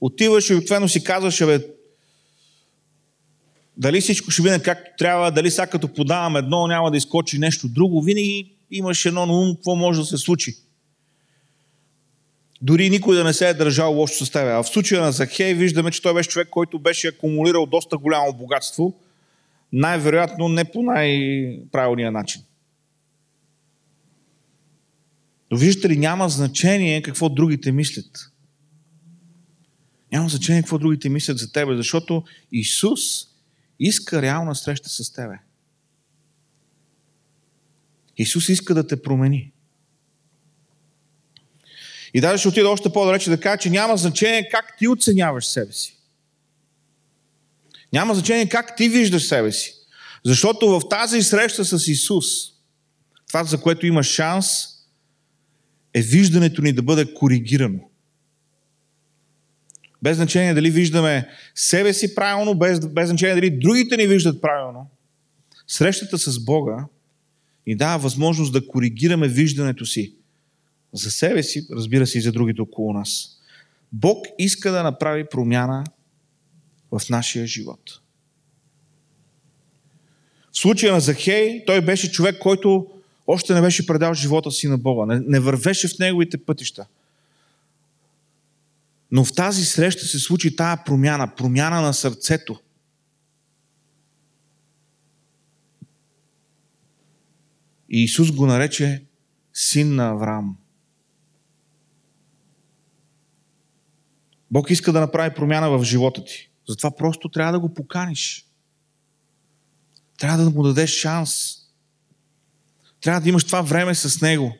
Отиваш 0.00 0.50
и 0.50 0.54
обикновено 0.54 0.88
си 0.88 1.04
казваш, 1.04 1.46
бе, 1.46 1.60
дали 3.76 4.00
всичко 4.00 4.30
ще 4.30 4.42
мине 4.42 4.62
както 4.62 4.90
трябва, 4.98 5.30
дали 5.30 5.50
сега 5.50 5.66
като 5.66 5.88
подавам 5.88 6.36
едно, 6.36 6.66
няма 6.66 6.90
да 6.90 6.96
изкочи 6.96 7.38
нещо 7.38 7.68
друго. 7.68 8.02
Винаги 8.02 8.52
имаш 8.70 9.06
едно 9.06 9.26
на 9.26 9.32
ум, 9.32 9.54
какво 9.54 9.74
може 9.74 10.00
да 10.00 10.06
се 10.06 10.18
случи. 10.18 10.56
Дори 12.62 12.90
никой 12.90 13.16
да 13.16 13.24
не 13.24 13.32
се 13.32 13.48
е 13.48 13.54
държал 13.54 13.94
лошо 13.94 14.26
с 14.26 14.30
тебе. 14.30 14.50
А 14.50 14.62
в 14.62 14.68
случая 14.68 15.02
на 15.02 15.12
Захей 15.12 15.54
виждаме, 15.54 15.90
че 15.90 16.02
той 16.02 16.14
беше 16.14 16.28
човек, 16.28 16.48
който 16.50 16.78
беше 16.78 17.08
акумулирал 17.08 17.66
доста 17.66 17.98
голямо 17.98 18.32
богатство, 18.32 18.94
най-вероятно 19.72 20.48
не 20.48 20.64
по 20.64 20.82
най-правилния 20.82 22.12
начин. 22.12 22.42
Но 25.50 25.56
виждате 25.56 25.88
ли, 25.88 25.96
няма 25.96 26.28
значение 26.28 27.02
какво 27.02 27.28
другите 27.28 27.72
мислят. 27.72 28.32
Няма 30.12 30.28
значение 30.28 30.62
какво 30.62 30.78
другите 30.78 31.08
мислят 31.08 31.38
за 31.38 31.52
тебе, 31.52 31.76
защото 31.76 32.24
Исус 32.52 33.00
иска 33.78 34.22
реална 34.22 34.54
среща 34.54 34.88
с 34.88 35.12
тебе. 35.12 35.38
Исус 38.16 38.48
иска 38.48 38.74
да 38.74 38.86
те 38.86 39.02
промени. 39.02 39.52
И 42.14 42.20
даже 42.20 42.38
ще 42.38 42.48
отида 42.48 42.68
още 42.68 42.92
по-далече 42.92 43.30
да 43.30 43.40
кажа, 43.40 43.58
че 43.58 43.70
няма 43.70 43.96
значение 43.96 44.48
как 44.48 44.76
ти 44.78 44.88
оценяваш 44.88 45.46
себе 45.46 45.72
си. 45.72 45.95
Няма 47.96 48.14
значение 48.14 48.48
как 48.48 48.76
ти 48.76 48.88
виждаш 48.88 49.24
себе 49.24 49.52
си. 49.52 49.74
Защото 50.24 50.68
в 50.68 50.88
тази 50.88 51.22
среща 51.22 51.64
с 51.64 51.88
Исус, 51.88 52.24
това 53.28 53.44
за 53.44 53.60
което 53.60 53.86
има 53.86 54.02
шанс, 54.02 54.46
е 55.94 56.02
виждането 56.02 56.62
ни 56.62 56.72
да 56.72 56.82
бъде 56.82 57.14
коригирано. 57.14 57.78
Без 60.02 60.16
значение 60.16 60.54
дали 60.54 60.70
виждаме 60.70 61.28
себе 61.54 61.92
си 61.92 62.14
правилно, 62.14 62.54
без, 62.54 62.80
без 62.80 63.08
значение 63.08 63.34
дали 63.34 63.58
другите 63.58 63.96
ни 63.96 64.06
виждат 64.06 64.40
правилно. 64.40 64.90
Срещата 65.66 66.18
с 66.18 66.44
Бога 66.44 66.86
ни 67.66 67.76
дава 67.76 67.98
възможност 67.98 68.52
да 68.52 68.66
коригираме 68.66 69.28
виждането 69.28 69.86
си 69.86 70.14
за 70.92 71.10
себе 71.10 71.42
си, 71.42 71.66
разбира 71.72 72.06
се 72.06 72.18
и 72.18 72.20
за 72.20 72.32
другите 72.32 72.60
около 72.60 72.92
нас. 72.92 73.38
Бог 73.92 74.26
иска 74.38 74.70
да 74.70 74.82
направи 74.82 75.24
промяна 75.30 75.84
в 76.98 77.08
нашия 77.10 77.46
живот. 77.46 78.00
В 80.52 80.58
случая 80.58 80.92
на 80.92 81.00
Захей, 81.00 81.64
той 81.64 81.80
беше 81.80 82.12
човек, 82.12 82.38
който 82.38 82.86
още 83.26 83.54
не 83.54 83.60
беше 83.60 83.86
предал 83.86 84.14
живота 84.14 84.50
си 84.50 84.68
на 84.68 84.78
Бога, 84.78 85.14
не, 85.14 85.20
не 85.26 85.40
вървеше 85.40 85.88
в 85.88 85.98
неговите 85.98 86.44
пътища. 86.44 86.86
Но 89.10 89.24
в 89.24 89.32
тази 89.34 89.64
среща 89.64 90.06
се 90.06 90.18
случи 90.18 90.56
тая 90.56 90.84
промяна, 90.84 91.34
промяна 91.34 91.80
на 91.80 91.94
сърцето. 91.94 92.60
И 97.88 98.04
Исус 98.04 98.32
го 98.32 98.46
нарече 98.46 99.04
син 99.54 99.94
на 99.94 100.08
Авраам. 100.08 100.56
Бог 104.50 104.70
иска 104.70 104.92
да 104.92 105.00
направи 105.00 105.34
промяна 105.34 105.70
в 105.70 105.84
живота 105.84 106.24
ти. 106.24 106.50
Затова 106.68 106.96
просто 106.96 107.28
трябва 107.28 107.52
да 107.52 107.60
го 107.60 107.74
поканиш. 107.74 108.46
Трябва 110.18 110.44
да 110.44 110.50
му 110.50 110.62
дадеш 110.62 110.90
шанс. 110.90 111.56
Трябва 113.00 113.20
да 113.20 113.28
имаш 113.28 113.44
това 113.44 113.62
време 113.62 113.94
с 113.94 114.20
Него. 114.20 114.56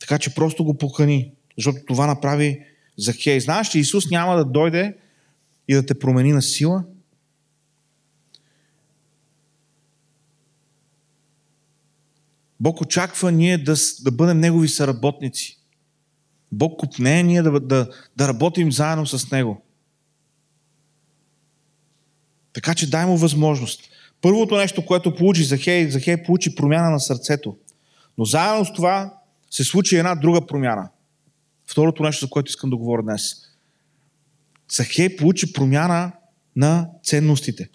Така 0.00 0.18
че 0.18 0.34
просто 0.34 0.64
го 0.64 0.78
покани, 0.78 1.32
защото 1.58 1.78
това 1.86 2.06
направи 2.06 2.64
Захей. 2.96 3.40
Знаеш, 3.40 3.68
че 3.68 3.78
Исус 3.78 4.10
няма 4.10 4.36
да 4.36 4.44
дойде 4.44 4.98
и 5.68 5.74
да 5.74 5.86
те 5.86 5.98
промени 5.98 6.32
на 6.32 6.42
сила. 6.42 6.84
Бог 12.60 12.80
очаква 12.80 13.32
ние 13.32 13.58
да, 13.58 13.74
да 14.00 14.10
бъдем 14.10 14.40
Негови 14.40 14.68
съработници. 14.68 15.61
Бог 16.52 16.80
купне 16.80 17.22
ние 17.22 17.42
да, 17.42 17.60
да, 17.60 17.88
да 18.16 18.28
работим 18.28 18.72
заедно 18.72 19.06
с 19.06 19.30
Него. 19.30 19.62
Така 22.52 22.74
че 22.74 22.90
дай 22.90 23.06
му 23.06 23.16
възможност. 23.16 23.80
Първото 24.20 24.56
нещо, 24.56 24.86
което 24.86 25.14
получи 25.14 25.44
Захей, 25.44 25.90
Захей 25.90 26.22
получи 26.22 26.54
промяна 26.54 26.90
на 26.90 27.00
сърцето. 27.00 27.56
Но 28.18 28.24
заедно 28.24 28.64
с 28.64 28.72
това 28.72 29.14
се 29.50 29.64
случи 29.64 29.96
една 29.96 30.14
друга 30.14 30.46
промяна. 30.46 30.90
Второто 31.66 32.02
нещо, 32.02 32.26
за 32.26 32.30
което 32.30 32.50
искам 32.50 32.70
да 32.70 32.76
говоря 32.76 33.02
днес. 33.02 33.34
Захей 34.70 35.16
получи 35.16 35.52
промяна 35.52 36.12
на 36.56 36.88
ценностите. 37.04 37.68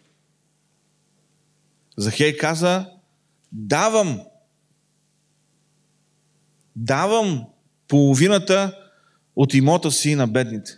Захей 1.97 2.37
каза, 2.37 2.89
давам, 3.51 4.21
давам 6.75 7.45
половината 7.87 8.77
от 9.35 9.53
имота 9.53 9.91
си 9.91 10.15
на 10.15 10.27
бедните. 10.27 10.71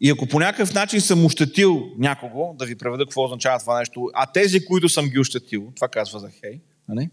И 0.00 0.10
ако 0.10 0.26
по 0.26 0.38
някакъв 0.38 0.74
начин 0.74 1.00
съм 1.00 1.24
ощетил 1.24 1.82
някого, 1.98 2.54
да 2.58 2.66
ви 2.66 2.74
преведа 2.74 3.04
какво 3.04 3.24
означава 3.24 3.58
това 3.58 3.78
нещо, 3.78 4.10
а 4.14 4.32
тези, 4.32 4.64
които 4.64 4.88
съм 4.88 5.08
ги 5.08 5.18
ощетил, 5.18 5.72
това 5.76 5.88
казва 5.88 6.20
Захей, 6.20 6.60
нали? 6.88 7.10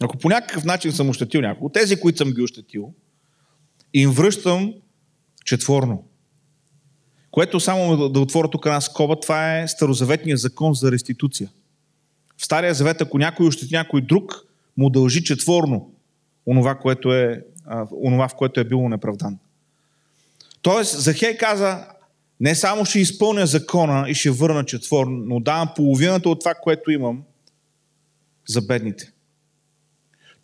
Ако 0.00 0.18
по 0.18 0.28
някакъв 0.28 0.64
начин 0.64 0.92
съм 0.92 1.08
ощетил 1.08 1.40
някого, 1.40 1.68
тези, 1.68 2.00
които 2.00 2.18
съм 2.18 2.30
ги 2.32 2.42
ощетил, 2.42 2.92
им 3.94 4.10
връщам 4.10 4.74
четворно. 5.44 6.04
Което 7.30 7.60
само 7.60 7.96
да, 7.96 8.08
да 8.08 8.20
отворя 8.20 8.50
тук 8.50 8.66
една 8.66 8.80
скоба, 8.80 9.20
това 9.20 9.58
е 9.58 9.68
старозаветният 9.68 10.40
закон 10.40 10.74
за 10.74 10.92
реституция. 10.92 11.50
В 12.36 12.44
Стария 12.44 12.74
завет, 12.74 13.00
ако 13.00 13.18
някой 13.18 13.46
ощети 13.46 13.74
някой 13.74 14.00
друг, 14.00 14.46
му 14.76 14.90
дължи 14.90 15.24
четворно 15.24 15.93
онова, 16.46 16.74
което 16.74 17.14
е, 17.14 17.44
онова 18.04 18.28
в 18.28 18.34
което 18.34 18.60
е 18.60 18.64
било 18.64 18.88
неправдан. 18.88 19.38
Тоест, 20.62 21.00
Захей 21.00 21.36
каза, 21.36 21.86
не 22.40 22.54
само 22.54 22.84
ще 22.84 22.98
изпълня 22.98 23.46
закона 23.46 24.10
и 24.10 24.14
ще 24.14 24.30
върна 24.30 24.64
четворно, 24.64 25.16
но 25.26 25.40
давам 25.40 25.68
половината 25.76 26.28
от 26.28 26.40
това, 26.40 26.54
което 26.54 26.90
имам 26.90 27.22
за 28.48 28.62
бедните. 28.62 29.12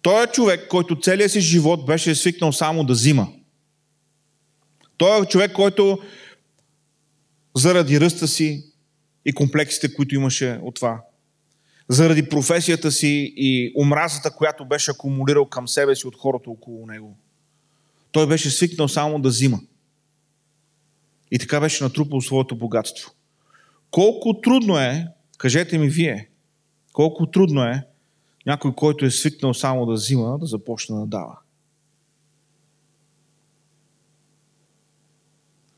Той 0.02 0.24
е 0.24 0.26
човек, 0.26 0.68
който 0.68 1.00
целият 1.00 1.32
си 1.32 1.40
живот 1.40 1.86
беше 1.86 2.14
свикнал 2.14 2.52
само 2.52 2.84
да 2.84 2.92
взима. 2.92 3.28
Той 4.96 5.22
е 5.22 5.26
човек, 5.26 5.52
който 5.52 5.98
заради 7.56 8.00
ръста 8.00 8.28
си 8.28 8.64
и 9.24 9.32
комплексите, 9.32 9.94
които 9.94 10.14
имаше 10.14 10.60
от 10.62 10.74
това, 10.74 11.00
заради 11.90 12.28
професията 12.28 12.92
си 12.92 13.34
и 13.36 13.72
омразата, 13.76 14.30
която 14.30 14.64
беше 14.64 14.90
акумулирал 14.90 15.46
към 15.46 15.68
себе 15.68 15.96
си 15.96 16.06
от 16.06 16.16
хората 16.16 16.50
около 16.50 16.86
него. 16.86 17.18
Той 18.12 18.26
беше 18.26 18.50
свикнал 18.50 18.88
само 18.88 19.20
да 19.20 19.28
взима. 19.28 19.60
И 21.30 21.38
така 21.38 21.60
беше 21.60 21.84
натрупал 21.84 22.20
своето 22.20 22.56
богатство. 22.56 23.10
Колко 23.90 24.40
трудно 24.40 24.78
е, 24.78 25.06
кажете 25.38 25.78
ми 25.78 25.88
вие, 25.88 26.28
колко 26.92 27.26
трудно 27.26 27.62
е 27.62 27.86
някой, 28.46 28.74
който 28.74 29.04
е 29.04 29.10
свикнал 29.10 29.54
само 29.54 29.86
да 29.86 29.92
взима, 29.92 30.38
да 30.38 30.46
започне 30.46 30.96
да 30.96 31.06
дава. 31.06 31.38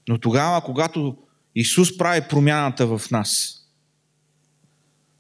Но 0.09 0.19
тогава, 0.19 0.65
когато 0.65 1.17
Исус 1.55 1.99
прави 1.99 2.29
промяната 2.29 2.87
в 2.87 3.11
нас, 3.11 3.62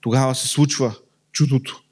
тогава 0.02 0.34
се 0.34 0.48
случва 0.48 0.94
чудото. 1.32 1.82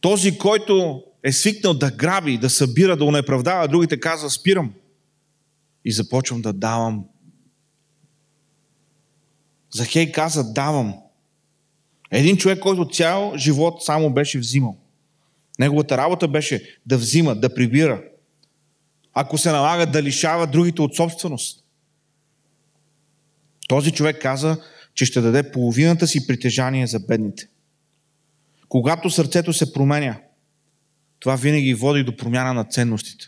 Този, 0.00 0.38
който 0.38 1.02
е 1.22 1.32
свикнал 1.32 1.74
да 1.74 1.90
граби, 1.90 2.38
да 2.38 2.50
събира, 2.50 2.96
да 2.96 3.04
унеправдава, 3.04 3.68
другите 3.68 4.00
казва, 4.00 4.30
спирам 4.30 4.74
и 5.84 5.92
започвам 5.92 6.42
да 6.42 6.52
давам. 6.52 7.04
Захей 9.70 10.12
каза, 10.12 10.52
давам. 10.52 10.94
Един 12.10 12.36
човек, 12.36 12.58
който 12.58 12.88
цял 12.88 13.32
живот 13.36 13.84
само 13.84 14.10
беше 14.10 14.38
взимал. 14.38 14.78
Неговата 15.58 15.96
работа 15.96 16.28
беше 16.28 16.78
да 16.86 16.98
взима, 16.98 17.34
да 17.34 17.54
прибира. 17.54 18.02
Ако 19.12 19.38
се 19.38 19.52
налага 19.52 19.86
да 19.86 20.02
лишава 20.02 20.46
другите 20.46 20.82
от 20.82 20.96
собственост. 20.96 21.64
Този 23.68 23.92
човек 23.92 24.22
каза, 24.22 24.62
че 24.94 25.04
ще 25.04 25.20
даде 25.20 25.50
половината 25.50 26.06
си 26.06 26.26
притежание 26.26 26.86
за 26.86 27.00
бедните. 27.00 27.48
Когато 28.68 29.10
сърцето 29.10 29.52
се 29.52 29.72
променя, 29.72 30.16
това 31.20 31.36
винаги 31.36 31.74
води 31.74 32.04
до 32.04 32.16
промяна 32.16 32.54
на 32.54 32.64
ценностите. 32.64 33.26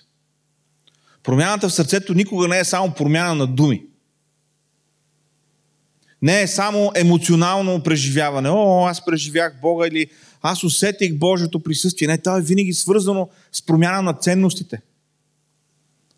Промяната 1.23 1.69
в 1.69 1.75
сърцето 1.75 2.15
никога 2.15 2.49
не 2.49 2.59
е 2.59 2.65
само 2.65 2.95
промяна 2.95 3.35
на 3.35 3.47
думи 3.47 3.83
не 6.23 6.43
е 6.43 6.47
само 6.47 6.93
емоционално 6.95 7.83
преживяване. 7.83 8.49
О, 8.51 8.87
аз 8.87 9.05
преживях 9.05 9.61
Бога 9.61 9.87
или 9.87 10.07
аз 10.43 10.65
усетих 10.65 11.15
Божието 11.15 11.63
присъствие. 11.63 12.09
Не, 12.09 12.19
това 12.19 12.39
е 12.39 12.43
винаги 12.43 12.73
свързано 12.73 13.29
с 13.53 13.67
промяна 13.67 14.03
на 14.03 14.13
ценностите. 14.13 14.81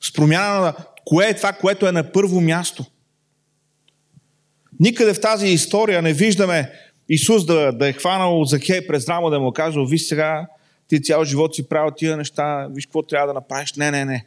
С 0.00 0.12
промяна 0.12 0.60
на 0.60 0.74
кое 1.04 1.28
е 1.28 1.36
това, 1.36 1.52
което 1.52 1.86
е 1.86 1.92
на 1.92 2.12
първо 2.12 2.40
място. 2.40 2.84
Никъде 4.80 5.14
в 5.14 5.20
тази 5.20 5.46
история 5.46 6.02
не 6.02 6.12
виждаме 6.12 6.72
Исус 7.08 7.46
да, 7.46 7.72
да 7.72 7.88
е 7.88 7.92
хванал 7.92 8.44
Захей 8.44 8.86
през 8.86 9.08
рамо 9.08 9.30
да 9.30 9.40
му 9.40 9.52
каже, 9.52 9.78
ви 9.88 9.98
сега, 9.98 10.46
ти 10.88 11.02
цял 11.02 11.24
живот 11.24 11.54
си 11.54 11.68
правил 11.68 11.90
тия 11.96 12.16
неща, 12.16 12.68
виж 12.70 12.86
какво 12.86 13.02
трябва 13.02 13.26
да 13.26 13.34
направиш. 13.34 13.72
Не, 13.74 13.90
не, 13.90 14.04
не. 14.04 14.26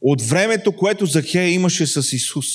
От 0.00 0.22
времето, 0.22 0.76
което 0.76 1.06
Захея 1.06 1.48
имаше 1.48 1.86
с 1.86 2.12
Исус. 2.12 2.46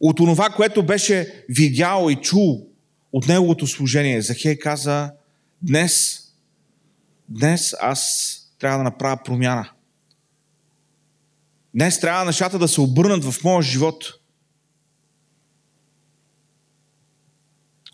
От 0.00 0.16
това, 0.16 0.50
което 0.50 0.82
беше 0.82 1.44
видял 1.48 2.08
и 2.10 2.16
чул 2.16 2.66
от 3.12 3.28
неговото 3.28 3.66
служение, 3.66 4.22
Захей 4.22 4.58
каза, 4.58 5.12
днес, 5.62 6.22
днес 7.28 7.74
аз 7.80 8.32
трябва 8.58 8.78
да 8.78 8.84
направя 8.84 9.18
промяна. 9.24 9.70
Днес 11.76 12.00
трябва 12.00 12.24
нещата 12.24 12.58
да 12.58 12.68
се 12.68 12.80
обърнат 12.80 13.24
в 13.24 13.44
моя 13.44 13.62
живот. 13.62 14.04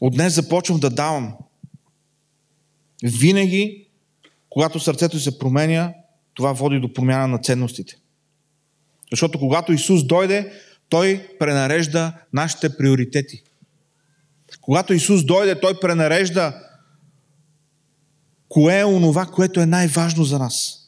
От 0.01 0.15
днес 0.15 0.35
започвам 0.35 0.81
да 0.81 0.91
давам. 0.91 1.37
Винаги, 3.05 3.89
когато 4.51 4.81
сърцето 4.81 5.21
се 5.21 5.39
променя, 5.39 5.95
това 6.35 6.53
води 6.53 6.81
до 6.81 6.93
промяна 6.93 7.29
на 7.29 7.39
ценностите. 7.39 7.97
Защото 9.11 9.39
когато 9.39 9.73
Исус 9.73 10.05
дойде, 10.05 10.53
Той 10.89 11.29
пренарежда 11.39 12.13
нашите 12.33 12.77
приоритети. 12.77 13.43
Когато 14.61 14.93
Исус 14.93 15.25
дойде, 15.25 15.61
Той 15.61 15.81
пренарежда 15.81 16.69
кое 18.49 18.81
е 18.81 18.85
онова, 18.85 19.27
което 19.27 19.61
е 19.61 19.67
най-важно 19.67 20.25
за 20.25 20.39
нас. 20.39 20.82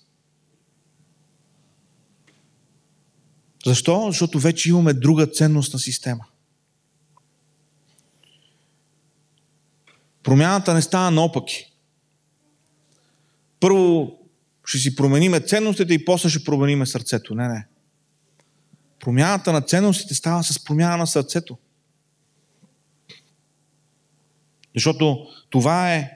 Защо? 3.66 4.06
Защото 4.06 4.38
вече 4.38 4.68
имаме 4.68 4.92
друга 4.92 5.26
ценностна 5.26 5.78
система. 5.78 6.24
Промяната 10.22 10.74
не 10.74 10.82
става 10.82 11.10
наопаки. 11.10 11.72
Първо 13.60 14.18
ще 14.64 14.78
си 14.78 14.96
промениме 14.96 15.40
ценностите 15.40 15.94
и 15.94 16.04
после 16.04 16.28
ще 16.28 16.44
промениме 16.44 16.86
сърцето. 16.86 17.34
Не, 17.34 17.48
не. 17.48 17.66
Промяната 19.00 19.52
на 19.52 19.60
ценностите 19.60 20.14
става 20.14 20.44
с 20.44 20.64
промяна 20.64 20.96
на 20.96 21.06
сърцето. 21.06 21.58
Защото 24.74 25.26
това 25.50 25.94
е 25.94 26.10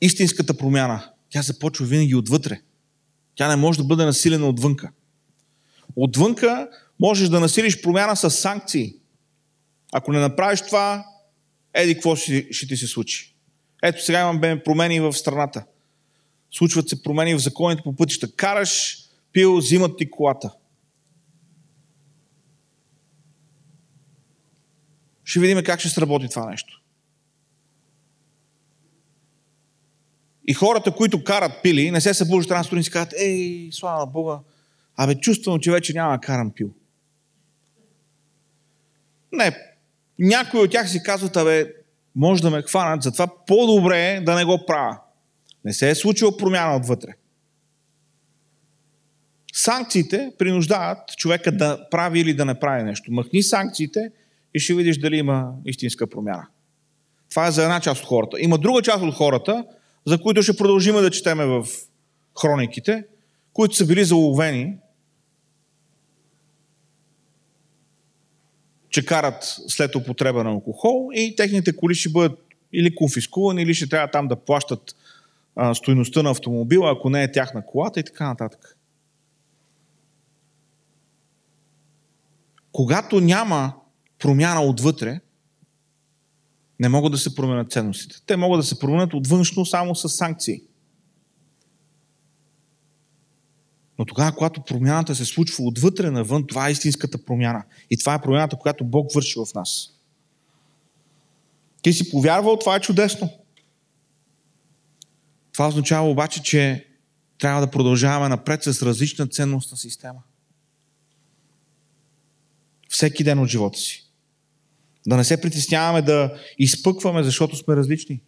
истинската 0.00 0.56
промяна. 0.56 1.10
Тя 1.30 1.42
започва 1.42 1.86
винаги 1.86 2.14
отвътре. 2.14 2.60
Тя 3.34 3.48
не 3.48 3.56
може 3.56 3.78
да 3.78 3.84
бъде 3.84 4.04
насилена 4.04 4.48
отвънка. 4.48 4.90
Отвънка 5.96 6.68
можеш 7.00 7.28
да 7.28 7.40
насилиш 7.40 7.82
промяна 7.82 8.16
с 8.16 8.30
санкции. 8.30 8.94
Ако 9.92 10.12
не 10.12 10.18
направиш 10.18 10.62
това, 10.62 11.06
еди 11.74 11.94
какво 11.94 12.16
ще, 12.16 12.48
ще 12.50 12.66
ти 12.66 12.76
се 12.76 12.86
случи. 12.86 13.34
Ето 13.82 14.04
сега 14.04 14.20
имаме 14.20 14.62
промени 14.62 15.00
в 15.00 15.12
страната. 15.12 15.64
Случват 16.50 16.88
се 16.88 17.02
промени 17.02 17.34
в 17.34 17.38
законите 17.38 17.82
по 17.82 17.96
пътища. 17.96 18.32
Караш, 18.32 18.98
пил, 19.32 19.56
взимат 19.56 19.98
ти 19.98 20.10
колата. 20.10 20.54
Ще 25.24 25.40
видим 25.40 25.64
как 25.64 25.80
ще 25.80 25.88
сработи 25.88 26.28
това 26.28 26.50
нещо. 26.50 26.80
И 30.46 30.54
хората, 30.54 30.94
които 30.94 31.24
карат 31.24 31.62
пили, 31.62 31.90
не 31.90 32.00
се 32.00 32.14
събуждат 32.14 32.50
една 32.50 32.64
сутрин 32.64 32.80
и 32.80 32.84
си 32.84 32.90
казват, 32.90 33.14
ей, 33.18 33.68
слава 33.72 33.98
на 34.00 34.06
Бога, 34.06 34.38
абе 34.96 35.14
чувствам, 35.14 35.60
че 35.60 35.70
вече 35.70 35.92
няма 35.92 36.20
карам 36.20 36.50
пил. 36.50 36.70
Не, 39.32 39.58
някои 40.18 40.60
от 40.60 40.70
тях 40.70 40.90
си 40.90 41.02
казват, 41.02 41.36
абе, 41.36 41.72
може 42.16 42.42
да 42.42 42.50
ме 42.50 42.62
хванат, 42.62 43.02
затова 43.02 43.26
по-добре 43.46 44.12
е 44.12 44.20
да 44.20 44.34
не 44.34 44.44
го 44.44 44.66
правя. 44.66 44.98
Не 45.64 45.72
се 45.72 45.90
е 45.90 45.94
случила 45.94 46.36
промяна 46.36 46.76
отвътре. 46.76 47.14
Санкциите 49.52 50.32
принуждават 50.38 51.16
човека 51.16 51.52
да 51.52 51.88
прави 51.90 52.20
или 52.20 52.34
да 52.34 52.44
не 52.44 52.60
прави 52.60 52.82
нещо. 52.82 53.12
Махни 53.12 53.42
санкциите 53.42 54.10
и 54.54 54.60
ще 54.60 54.74
видиш 54.74 54.98
дали 54.98 55.16
има 55.16 55.52
истинска 55.64 56.06
промяна. 56.06 56.46
Това 57.30 57.46
е 57.46 57.50
за 57.50 57.62
една 57.62 57.80
част 57.80 58.02
от 58.02 58.08
хората. 58.08 58.36
Има 58.40 58.58
друга 58.58 58.82
част 58.82 59.02
от 59.02 59.14
хората, 59.14 59.64
за 60.06 60.18
които 60.18 60.42
ще 60.42 60.56
продължим 60.56 60.94
да 60.94 61.10
четеме 61.10 61.44
в 61.44 61.66
хрониките, 62.40 63.04
които 63.52 63.76
са 63.76 63.86
били 63.86 64.04
заловени, 64.04 64.76
че 68.94 69.06
карат 69.06 69.56
след 69.68 69.94
употреба 69.94 70.44
на 70.44 70.50
алкохол 70.50 71.08
и 71.14 71.36
техните 71.36 71.76
коли 71.76 71.94
ще 71.94 72.08
бъдат 72.08 72.38
или 72.72 72.94
конфискувани, 72.94 73.62
или 73.62 73.74
ще 73.74 73.88
трябва 73.88 74.10
там 74.10 74.28
да 74.28 74.36
плащат 74.36 74.96
а, 75.56 75.74
стоеността 75.74 76.22
на 76.22 76.30
автомобила, 76.30 76.92
ако 76.92 77.10
не 77.10 77.22
е 77.22 77.32
тяхна 77.32 77.66
колата 77.66 78.00
и 78.00 78.04
така 78.04 78.28
нататък. 78.28 78.78
Когато 82.72 83.20
няма 83.20 83.72
промяна 84.18 84.62
отвътре, 84.62 85.20
не 86.80 86.88
могат 86.88 87.12
да 87.12 87.18
се 87.18 87.34
променят 87.34 87.72
ценностите. 87.72 88.16
Те 88.26 88.36
могат 88.36 88.58
да 88.58 88.66
се 88.66 88.78
променят 88.78 89.14
от 89.14 89.26
външно 89.26 89.66
само 89.66 89.94
с 89.94 90.08
санкции. 90.08 90.62
Но 93.98 94.04
тогава, 94.04 94.32
когато 94.32 94.62
промяната 94.64 95.14
се 95.14 95.24
случва 95.24 95.64
отвътре 95.64 96.10
навън, 96.10 96.46
това 96.46 96.68
е 96.68 96.72
истинската 96.72 97.24
промяна. 97.24 97.64
И 97.90 97.96
това 97.96 98.14
е 98.14 98.20
промяната, 98.22 98.56
която 98.56 98.84
Бог 98.84 99.12
върши 99.12 99.38
в 99.38 99.54
нас. 99.54 99.90
Ти 101.82 101.92
си 101.92 102.10
повярвал, 102.10 102.58
това 102.58 102.76
е 102.76 102.80
чудесно. 102.80 103.30
Това 105.52 105.68
означава 105.68 106.10
обаче, 106.10 106.42
че 106.42 106.86
трябва 107.38 107.60
да 107.60 107.70
продължаваме 107.70 108.28
напред 108.28 108.62
с 108.62 108.82
различна 108.82 109.26
ценностна 109.26 109.76
система. 109.76 110.22
Всеки 112.88 113.24
ден 113.24 113.38
от 113.38 113.48
живота 113.48 113.78
си. 113.78 114.10
Да 115.06 115.16
не 115.16 115.24
се 115.24 115.40
притесняваме 115.40 116.02
да 116.02 116.40
изпъкваме, 116.58 117.22
защото 117.22 117.56
сме 117.56 117.76
различни. 117.76 118.20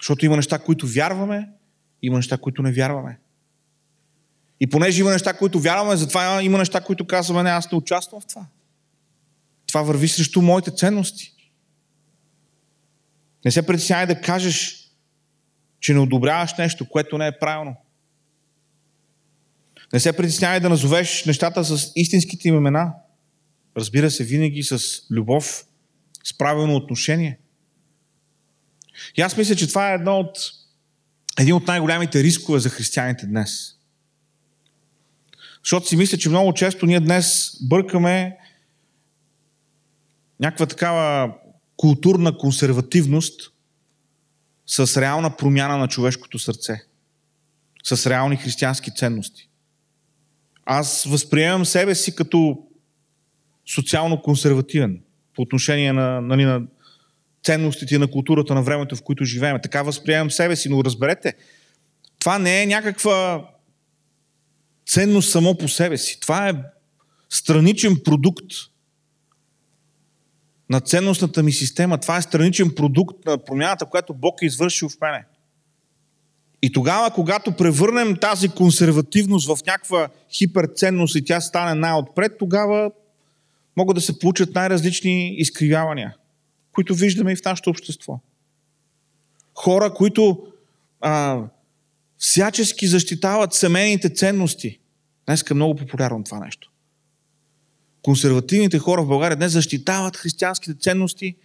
Защото 0.00 0.24
има 0.24 0.36
неща, 0.36 0.58
които 0.58 0.86
вярваме, 0.86 1.48
има 2.02 2.16
неща, 2.16 2.38
които 2.38 2.62
не 2.62 2.72
вярваме. 2.72 3.18
И 4.60 4.66
понеже 4.66 5.00
има 5.00 5.10
неща, 5.10 5.32
които 5.32 5.60
вярваме, 5.60 5.96
затова 5.96 6.42
има 6.42 6.58
неща, 6.58 6.80
които 6.80 7.06
казваме, 7.06 7.42
не, 7.42 7.50
аз 7.50 7.72
не 7.72 7.78
участвам 7.78 8.20
в 8.20 8.26
това. 8.26 8.46
Това 9.66 9.82
върви 9.82 10.08
срещу 10.08 10.42
моите 10.42 10.70
ценности. 10.70 11.34
Не 13.44 13.50
се 13.50 13.66
притеснявай 13.66 14.06
да 14.06 14.20
кажеш, 14.20 14.76
че 15.80 15.94
не 15.94 16.00
одобряваш 16.00 16.54
нещо, 16.58 16.88
което 16.88 17.18
не 17.18 17.26
е 17.26 17.38
правилно. 17.38 17.76
Не 19.92 20.00
се 20.00 20.16
притеснявай 20.16 20.60
да 20.60 20.68
назовеш 20.68 21.24
нещата 21.24 21.64
с 21.64 21.92
истинските 21.96 22.48
им 22.48 22.54
имена. 22.54 22.92
Разбира 23.76 24.10
се, 24.10 24.24
винаги 24.24 24.62
с 24.62 24.80
любов, 25.10 25.64
с 26.24 26.38
правилно 26.38 26.76
отношение. 26.76 27.38
И 29.16 29.20
аз 29.20 29.36
мисля, 29.36 29.56
че 29.56 29.68
това 29.68 29.90
е 29.90 29.94
едно 29.94 30.18
от, 30.18 30.38
един 31.38 31.54
от 31.54 31.66
най-голямите 31.66 32.22
рискове 32.22 32.58
за 32.58 32.70
християните 32.70 33.26
днес. 33.26 33.79
Защото 35.64 35.86
си 35.86 35.96
мисля, 35.96 36.18
че 36.18 36.28
много 36.28 36.54
често 36.54 36.86
ние 36.86 37.00
днес 37.00 37.56
бъркаме 37.62 38.36
някаква 40.40 40.66
такава 40.66 41.34
културна 41.76 42.38
консервативност 42.38 43.52
с 44.66 45.00
реална 45.00 45.36
промяна 45.36 45.78
на 45.78 45.88
човешкото 45.88 46.38
сърце. 46.38 46.82
С 47.84 48.10
реални 48.10 48.36
християнски 48.36 48.90
ценности. 48.94 49.48
Аз 50.64 51.04
възприемам 51.04 51.64
себе 51.64 51.94
си 51.94 52.14
като 52.14 52.58
социално 53.74 54.22
консервативен 54.22 55.00
по 55.34 55.42
отношение 55.42 55.92
на, 55.92 56.20
нали, 56.20 56.44
на 56.44 56.62
ценностите 57.44 57.94
и 57.94 57.98
на 57.98 58.10
културата 58.10 58.54
на 58.54 58.62
времето, 58.62 58.96
в 58.96 59.02
което 59.02 59.24
живеем. 59.24 59.58
Така 59.62 59.82
възприемам 59.82 60.30
себе 60.30 60.56
си, 60.56 60.68
но 60.68 60.84
разберете, 60.84 61.34
това 62.18 62.38
не 62.38 62.62
е 62.62 62.66
някаква 62.66 63.48
ценност 64.86 65.30
само 65.30 65.58
по 65.58 65.68
себе 65.68 65.98
си. 65.98 66.20
Това 66.20 66.48
е 66.48 66.54
страничен 67.28 67.96
продукт 68.04 68.46
на 70.70 70.80
ценностната 70.80 71.42
ми 71.42 71.52
система. 71.52 71.98
Това 71.98 72.16
е 72.16 72.22
страничен 72.22 72.70
продукт 72.76 73.24
на 73.26 73.44
промяната, 73.44 73.86
която 73.86 74.14
Бог 74.14 74.42
е 74.42 74.46
извършил 74.46 74.88
в 74.88 75.00
мене. 75.00 75.24
И 76.62 76.72
тогава, 76.72 77.10
когато 77.10 77.52
превърнем 77.52 78.16
тази 78.16 78.48
консервативност 78.48 79.46
в 79.46 79.58
някаква 79.66 80.08
хиперценност 80.32 81.14
и 81.14 81.24
тя 81.24 81.40
стане 81.40 81.74
най-отпред, 81.74 82.38
тогава 82.38 82.90
могат 83.76 83.94
да 83.94 84.00
се 84.00 84.18
получат 84.18 84.54
най-различни 84.54 85.34
изкривявания, 85.36 86.16
които 86.72 86.94
виждаме 86.94 87.32
и 87.32 87.36
в 87.36 87.44
нашето 87.44 87.70
общество. 87.70 88.20
Хора, 89.54 89.94
които 89.94 90.46
а, 91.00 91.42
всячески 92.20 92.86
защитават 92.86 93.54
семейните 93.54 94.14
ценности. 94.14 94.78
Днес 95.26 95.44
е 95.50 95.54
много 95.54 95.76
популярно 95.76 96.24
това 96.24 96.38
нещо. 96.38 96.70
Консервативните 98.02 98.78
хора 98.78 99.02
в 99.02 99.08
България 99.08 99.36
днес 99.36 99.52
защитават 99.52 100.16
християнските 100.16 100.78
ценности 100.80 101.36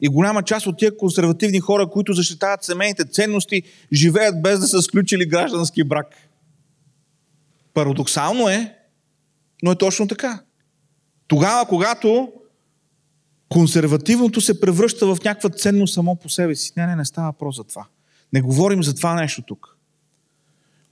И 0.00 0.08
голяма 0.08 0.42
част 0.42 0.66
от 0.66 0.78
тия 0.78 0.96
консервативни 0.96 1.60
хора, 1.60 1.90
които 1.90 2.12
защитават 2.12 2.64
семейните 2.64 3.04
ценности, 3.04 3.62
живеят 3.92 4.42
без 4.42 4.60
да 4.60 4.66
са 4.66 4.82
сключили 4.82 5.26
граждански 5.26 5.84
брак. 5.84 6.06
Парадоксално 7.74 8.48
е, 8.48 8.74
но 9.62 9.72
е 9.72 9.76
точно 9.76 10.08
така. 10.08 10.42
Тогава, 11.26 11.66
когато 11.66 12.32
консервативното 13.48 14.40
се 14.40 14.60
превръща 14.60 15.06
в 15.06 15.18
някаква 15.24 15.50
ценност 15.50 15.94
само 15.94 16.16
по 16.16 16.28
себе 16.28 16.54
си. 16.54 16.72
Не, 16.76 16.86
не, 16.86 16.96
не 16.96 17.04
става 17.04 17.26
въпрос 17.26 17.56
за 17.56 17.64
това. 17.64 17.86
Не 18.32 18.40
говорим 18.40 18.82
за 18.82 18.94
това 18.94 19.14
нещо 19.14 19.42
тук. 19.42 19.75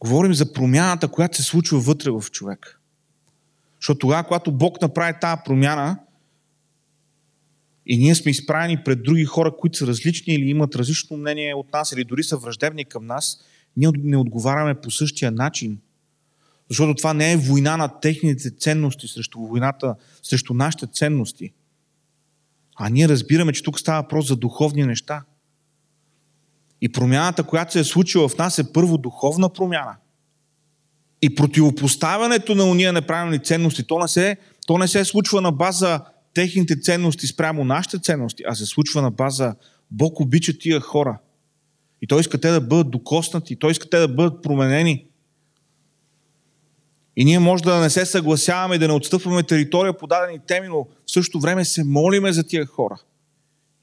Говорим 0.04 0.34
за 0.34 0.52
промяната, 0.52 1.08
която 1.08 1.36
се 1.36 1.42
случва 1.42 1.78
вътре 1.78 2.10
в 2.10 2.24
човека. 2.30 2.76
Защото 3.80 3.98
тогава, 3.98 4.24
когато 4.24 4.52
Бог 4.52 4.82
направи 4.82 5.14
тази 5.20 5.40
промяна 5.44 5.98
и 7.86 7.98
ние 7.98 8.14
сме 8.14 8.30
изправени 8.30 8.84
пред 8.84 9.02
други 9.02 9.24
хора, 9.24 9.56
които 9.58 9.78
са 9.78 9.86
различни 9.86 10.34
или 10.34 10.50
имат 10.50 10.74
различно 10.76 11.16
мнение 11.16 11.54
от 11.54 11.72
нас, 11.72 11.92
или 11.92 12.04
дори 12.04 12.22
са 12.22 12.36
враждебни 12.36 12.84
към 12.84 13.06
нас, 13.06 13.40
ние 13.76 13.88
не 13.98 14.16
отговаряме 14.16 14.80
по 14.80 14.90
същия 14.90 15.30
начин. 15.30 15.78
Защото 16.68 16.94
това 16.94 17.14
не 17.14 17.32
е 17.32 17.36
война 17.36 17.76
на 17.76 18.00
техните 18.00 18.50
ценности 18.50 19.08
срещу 19.08 19.40
войната, 19.40 19.94
срещу 20.22 20.54
нашите 20.54 20.86
ценности. 20.86 21.52
А 22.76 22.88
ние 22.88 23.08
разбираме, 23.08 23.52
че 23.52 23.62
тук 23.62 23.80
става 23.80 24.02
въпрос 24.02 24.28
за 24.28 24.36
духовни 24.36 24.84
неща. 24.84 25.24
И 26.80 26.92
промяната, 26.92 27.42
която 27.42 27.72
се 27.72 27.80
е 27.80 27.84
случила 27.84 28.28
в 28.28 28.38
нас, 28.38 28.58
е 28.58 28.72
първо 28.72 28.98
духовна 28.98 29.48
промяна. 29.48 29.96
И 31.22 31.34
противопоставянето 31.34 32.54
на 32.54 32.64
уния 32.64 32.92
неправилни 32.92 33.38
ценности, 33.38 33.86
то 33.86 33.98
не, 33.98 34.08
се, 34.08 34.36
то 34.66 34.78
не 34.78 34.88
се 34.88 35.04
случва 35.04 35.40
на 35.40 35.52
база 35.52 36.00
техните 36.34 36.80
ценности 36.80 37.26
спрямо 37.26 37.64
нашите 37.64 37.98
ценности, 37.98 38.42
а 38.48 38.54
се 38.54 38.66
случва 38.66 39.02
на 39.02 39.10
база 39.10 39.54
Бог 39.90 40.20
обича 40.20 40.58
тия 40.58 40.80
хора. 40.80 41.18
И 42.02 42.06
Той 42.06 42.20
иска 42.20 42.40
те 42.40 42.50
да 42.50 42.60
бъдат 42.60 42.90
докоснати, 42.90 43.56
Той 43.56 43.70
иска 43.70 43.90
те 43.90 43.98
да 43.98 44.08
бъдат 44.08 44.42
променени. 44.42 45.06
И 47.16 47.24
ние 47.24 47.38
може 47.38 47.62
да 47.62 47.80
не 47.80 47.90
се 47.90 48.06
съгласяваме 48.06 48.74
и 48.74 48.78
да 48.78 48.88
не 48.88 48.94
отстъпваме 48.94 49.42
територия 49.42 49.98
по 49.98 50.06
дадени 50.06 50.38
теми, 50.46 50.68
но 50.68 50.84
в 50.84 50.88
същото 51.06 51.40
време 51.40 51.64
се 51.64 51.84
молиме 51.84 52.32
за 52.32 52.44
тия 52.44 52.66
хора. 52.66 53.00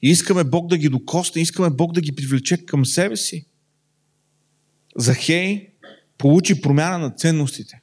И 0.02 0.10
искаме 0.10 0.44
Бог 0.44 0.66
да 0.66 0.78
ги 0.78 0.88
докосне, 0.88 1.42
искаме 1.42 1.70
Бог 1.70 1.92
да 1.92 2.00
ги 2.00 2.14
привлече 2.14 2.66
към 2.66 2.86
себе 2.86 3.16
си. 3.16 3.46
Захей 4.96 5.68
получи 6.18 6.60
промяна 6.60 6.98
на 6.98 7.10
ценностите. 7.10 7.80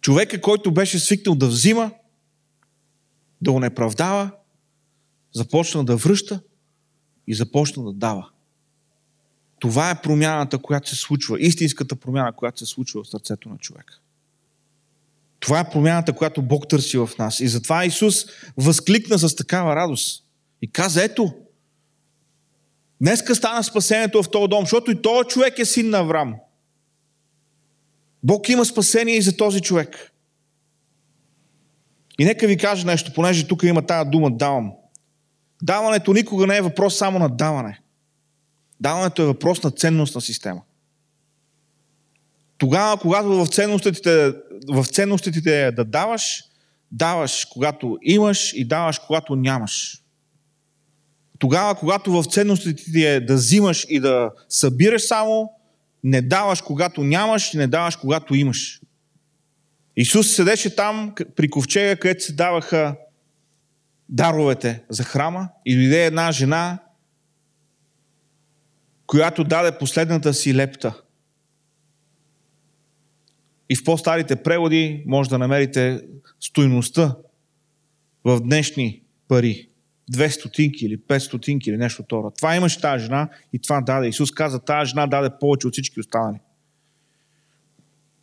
Човека, 0.00 0.40
който 0.40 0.74
беше 0.74 0.98
свикнал 0.98 1.34
да 1.34 1.48
взима, 1.48 1.92
да 3.40 3.52
го 3.52 3.60
неправдава, 3.60 4.30
започна 5.34 5.84
да 5.84 5.96
връща 5.96 6.40
и 7.26 7.34
започна 7.34 7.84
да 7.84 7.92
дава. 7.92 8.30
Това 9.58 9.90
е 9.90 10.02
промяната, 10.02 10.58
която 10.58 10.88
се 10.88 10.96
случва, 10.96 11.40
истинската 11.40 11.96
промяна, 11.96 12.32
която 12.32 12.58
се 12.58 12.66
случва 12.66 13.02
в 13.04 13.08
сърцето 13.08 13.48
на 13.48 13.58
човека. 13.58 14.00
Това 15.40 15.60
е 15.60 15.70
промяната, 15.70 16.12
която 16.12 16.42
Бог 16.42 16.68
търси 16.68 16.98
в 16.98 17.10
нас. 17.18 17.40
И 17.40 17.48
затова 17.48 17.84
Исус 17.84 18.26
възкликна 18.56 19.18
с 19.18 19.36
такава 19.36 19.76
радост. 19.76 20.24
И 20.62 20.72
каза, 20.72 21.04
ето, 21.04 21.34
днеска 23.00 23.34
стана 23.34 23.64
спасението 23.64 24.22
в 24.22 24.30
този 24.30 24.48
дом, 24.48 24.60
защото 24.60 24.90
и 24.90 25.02
този 25.02 25.28
човек 25.28 25.58
е 25.58 25.64
син 25.64 25.90
на 25.90 25.98
Аврам. 25.98 26.34
Бог 28.22 28.48
има 28.48 28.64
спасение 28.64 29.16
и 29.16 29.22
за 29.22 29.36
този 29.36 29.60
човек. 29.60 30.12
И 32.18 32.24
нека 32.24 32.46
ви 32.46 32.56
кажа 32.56 32.86
нещо, 32.86 33.12
понеже 33.14 33.48
тук 33.48 33.62
има 33.62 33.86
тази 33.86 34.10
дума 34.10 34.30
давам. 34.30 34.72
Даването 35.62 36.12
никога 36.12 36.46
не 36.46 36.56
е 36.56 36.62
въпрос 36.62 36.98
само 36.98 37.18
на 37.18 37.28
даване. 37.28 37.80
Даването 38.80 39.22
е 39.22 39.26
въпрос 39.26 39.62
на 39.62 39.70
ценностна 39.70 40.20
система. 40.20 40.62
Тогава, 42.58 42.98
когато 42.98 43.28
в 43.28 43.48
ценностите, 43.48 44.32
в 44.68 44.84
ценностите 44.84 45.66
е 45.66 45.72
да 45.72 45.84
даваш, 45.84 46.42
даваш 46.92 47.44
когато 47.44 47.98
имаш 48.02 48.52
и 48.52 48.64
даваш 48.64 48.98
когато 48.98 49.36
нямаш. 49.36 50.02
Тогава, 51.40 51.74
когато 51.74 52.12
в 52.12 52.24
ценностите 52.24 52.84
ти 52.84 53.04
е 53.04 53.20
да 53.20 53.34
взимаш 53.34 53.86
и 53.88 54.00
да 54.00 54.30
събираш 54.48 55.02
само, 55.02 55.52
не 56.04 56.22
даваш 56.22 56.60
когато 56.60 57.02
нямаш 57.02 57.54
и 57.54 57.56
не 57.56 57.66
даваш 57.66 57.96
когато 57.96 58.34
имаш. 58.34 58.80
Исус 59.96 60.36
седеше 60.36 60.76
там 60.76 61.14
при 61.36 61.50
ковчега, 61.50 61.96
където 61.96 62.24
се 62.24 62.32
даваха 62.32 62.96
даровете 64.08 64.82
за 64.88 65.04
храма 65.04 65.48
и 65.66 65.74
дойде 65.74 66.06
една 66.06 66.32
жена 66.32 66.78
която 69.10 69.44
даде 69.44 69.78
последната 69.78 70.34
си 70.34 70.54
лепта. 70.54 71.02
И 73.70 73.76
в 73.76 73.84
по-старите 73.84 74.36
преводи 74.36 75.04
може 75.06 75.30
да 75.30 75.38
намерите 75.38 76.02
стойността 76.40 77.16
в 78.24 78.40
днешни 78.40 79.02
пари. 79.28 79.69
200 80.12 80.28
стотинки 80.28 80.86
или 80.86 80.98
5 80.98 81.18
стотинки 81.18 81.70
или 81.70 81.76
нещо 81.76 82.02
това. 82.02 82.30
Това 82.30 82.56
имаше 82.56 82.80
тази 82.80 83.04
жена 83.04 83.28
и 83.52 83.58
това 83.58 83.80
даде. 83.80 84.08
Исус 84.08 84.30
каза, 84.30 84.60
тази 84.60 84.88
жена 84.88 85.06
даде 85.06 85.30
повече 85.40 85.66
от 85.66 85.72
всички 85.72 86.00
останали. 86.00 86.38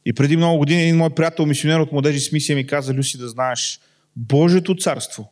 И 0.05 0.13
преди 0.13 0.37
много 0.37 0.57
години 0.57 0.81
един 0.81 0.97
мой 0.97 1.09
приятел, 1.09 1.45
мисионер 1.45 1.79
от 1.79 1.91
младежи 1.91 2.19
с 2.19 2.31
мисия 2.31 2.55
ми 2.55 2.67
каза, 2.67 2.93
Люси, 2.93 3.17
да 3.17 3.29
знаеш, 3.29 3.79
Божието 4.15 4.75
царство 4.75 5.31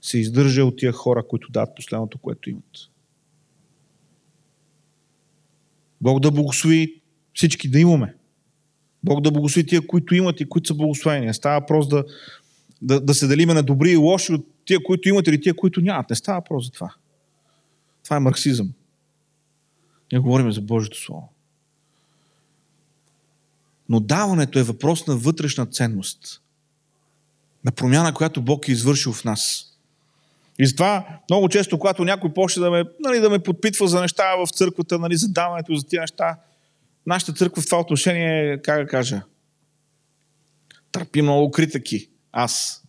се 0.00 0.18
издържа 0.18 0.64
от 0.64 0.76
тия 0.76 0.92
хора, 0.92 1.26
които 1.28 1.52
дадат 1.52 1.74
последното, 1.76 2.18
което 2.18 2.50
имат. 2.50 2.90
Бог 6.00 6.20
да 6.20 6.30
благослови 6.30 7.02
всички 7.34 7.68
да 7.68 7.78
имаме. 7.78 8.14
Бог 9.04 9.20
да 9.20 9.30
благослови 9.30 9.66
тия, 9.66 9.86
които 9.86 10.14
имат 10.14 10.40
и 10.40 10.48
които 10.48 10.68
са 10.68 10.74
благословени. 10.74 11.34
Става 11.34 11.60
въпрос 11.60 11.88
да, 11.88 12.04
да, 12.82 13.00
да 13.00 13.14
се 13.14 13.26
делиме 13.26 13.54
на 13.54 13.62
добри 13.62 13.90
и 13.90 13.96
лоши 13.96 14.32
от 14.32 14.53
тия, 14.64 14.82
които 14.82 15.08
имат 15.08 15.26
или 15.26 15.40
тия, 15.40 15.56
които 15.56 15.80
нямат. 15.80 16.10
Не 16.10 16.16
става 16.16 16.38
въпрос 16.38 16.64
за 16.64 16.70
това. 16.70 16.94
Това 18.04 18.16
е 18.16 18.20
марксизъм. 18.20 18.72
Ние 20.12 20.20
говорим 20.20 20.52
за 20.52 20.60
Божието 20.60 21.00
Слово. 21.00 21.32
Но 23.88 24.00
даването 24.00 24.58
е 24.58 24.62
въпрос 24.62 25.06
на 25.06 25.16
вътрешна 25.16 25.66
ценност. 25.66 26.42
На 27.64 27.72
промяна, 27.72 28.14
която 28.14 28.42
Бог 28.42 28.68
е 28.68 28.72
извършил 28.72 29.12
в 29.12 29.24
нас. 29.24 29.70
И 30.58 30.66
затова 30.66 31.20
много 31.30 31.48
често, 31.48 31.78
когато 31.78 32.04
някой 32.04 32.32
почне 32.34 32.62
да 32.62 32.70
ме, 32.70 32.84
нали, 33.00 33.20
да 33.20 33.30
ме 33.30 33.38
подпитва 33.38 33.88
за 33.88 34.00
неща 34.00 34.24
в 34.36 34.50
църквата, 34.50 34.98
нали, 34.98 35.16
за 35.16 35.28
даването, 35.28 35.74
за 35.74 35.86
тия 35.86 36.00
неща, 36.00 36.36
нашата 37.06 37.32
църква 37.32 37.62
в 37.62 37.66
това 37.66 37.80
отношение, 37.80 38.52
е, 38.52 38.62
как 38.62 38.82
да 38.82 38.86
кажа, 38.86 39.22
търпи 40.92 41.22
много 41.22 41.50
критики. 41.50 42.08
Аз. 42.32 42.83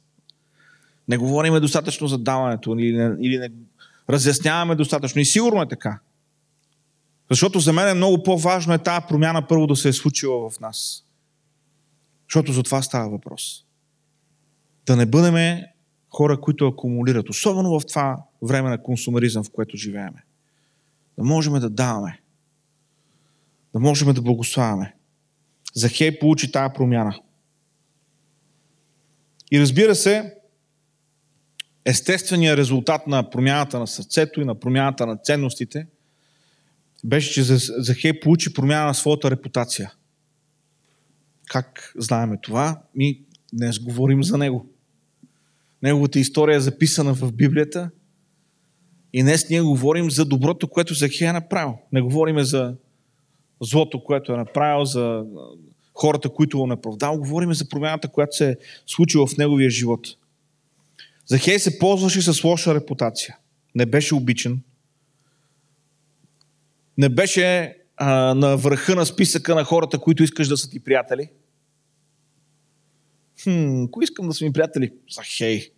Не 1.07 1.17
говориме 1.17 1.59
достатъчно 1.59 2.07
за 2.07 2.17
даването 2.17 2.75
или 2.79 2.97
не, 2.97 3.15
или 3.21 3.37
не 3.37 3.51
разясняваме 4.09 4.75
достатъчно. 4.75 5.21
И 5.21 5.25
сигурно 5.25 5.61
е 5.61 5.67
така. 5.67 5.99
Защото 7.29 7.59
за 7.59 7.73
мен 7.73 7.87
е 7.87 7.93
много 7.93 8.23
по-важно 8.23 8.73
е 8.73 8.77
тази 8.77 9.05
промяна 9.09 9.47
първо 9.47 9.67
да 9.67 9.75
се 9.75 9.89
е 9.89 9.93
случила 9.93 10.49
в 10.49 10.59
нас. 10.59 11.05
Защото 12.29 12.51
за 12.51 12.63
това 12.63 12.81
става 12.81 13.09
въпрос. 13.09 13.65
Да 14.85 14.95
не 14.95 15.05
бъдеме 15.05 15.73
хора, 16.09 16.41
които 16.41 16.67
акумулират, 16.67 17.29
особено 17.29 17.79
в 17.79 17.85
това 17.85 18.17
време 18.41 18.69
на 18.69 18.83
консумеризъм, 18.83 19.43
в 19.43 19.51
което 19.51 19.77
живееме. 19.77 20.23
Да 21.17 21.23
можем 21.23 21.53
да 21.53 21.69
даваме. 21.69 22.21
Да 23.73 23.79
можем 23.79 24.13
да 24.13 24.21
благославяме. 24.21 24.95
Захей 25.73 26.19
получи 26.19 26.51
тази 26.51 26.73
промяна. 26.73 27.19
И 29.51 29.59
разбира 29.59 29.95
се, 29.95 30.35
естественият 31.86 32.58
резултат 32.58 33.08
на 33.08 33.30
промяната 33.30 33.80
на 33.80 33.88
сърцето 33.88 34.41
и 34.41 34.45
на 34.45 34.56
промяната 34.56 35.06
на 35.06 35.17
ценностите 35.17 35.88
беше, 37.04 37.34
че 37.34 37.43
Захей 37.58 38.19
получи 38.19 38.54
промяна 38.54 38.86
на 38.86 38.93
своята 38.93 39.32
репутация. 39.32 39.93
Как 41.48 41.93
знаеме 41.98 42.38
това? 42.41 42.82
Ми 42.95 43.19
днес 43.54 43.80
говорим 43.80 44.24
за 44.24 44.38
него. 44.38 44.65
Неговата 45.84 46.19
история 46.19 46.56
е 46.56 46.60
записана 46.60 47.13
в 47.13 47.32
Библията. 47.32 47.89
И 49.13 49.21
днес 49.21 49.50
ние 49.50 49.62
говорим 49.62 50.12
за 50.12 50.26
доброто, 50.26 50.67
което 50.67 50.93
Захия 50.93 51.30
е 51.30 51.34
направил. 51.34 51.78
Не 51.91 52.02
говорим 52.02 52.43
за 52.43 52.76
злото, 53.62 54.04
което 54.04 54.34
е 54.34 54.38
направил, 54.38 54.86
за 54.86 55.26
хората, 55.93 56.30
които 56.30 56.58
го 56.58 56.67
направдал. 56.67 57.17
Говорим 57.17 57.54
за 57.54 57.69
промяната, 57.69 58.08
която 58.08 58.36
се 58.36 58.50
е 58.50 58.56
случила 58.86 59.28
в 59.28 59.38
неговия 59.38 59.69
живот. 59.69 60.08
Захей 61.25 61.59
се 61.59 61.79
ползваше 61.79 62.21
с 62.21 62.43
лоша 62.43 62.75
репутация. 62.75 63.38
Не 63.75 63.85
беше 63.85 64.15
обичан. 64.15 64.61
Не 66.97 67.09
беше 67.09 67.77
а, 67.97 68.33
на 68.33 68.57
върха 68.57 68.95
на 68.95 69.05
списъка 69.05 69.55
на 69.55 69.63
хората, 69.63 69.99
които 69.99 70.23
искаш 70.23 70.47
да 70.47 70.57
са 70.57 70.69
ти 70.69 70.83
приятели. 70.83 71.29
Хм, 73.43 73.85
кои 73.91 74.03
искам 74.03 74.27
да 74.27 74.33
са 74.33 74.45
ми 74.45 74.53
приятели? 74.53 74.93
Захей. 75.09 75.71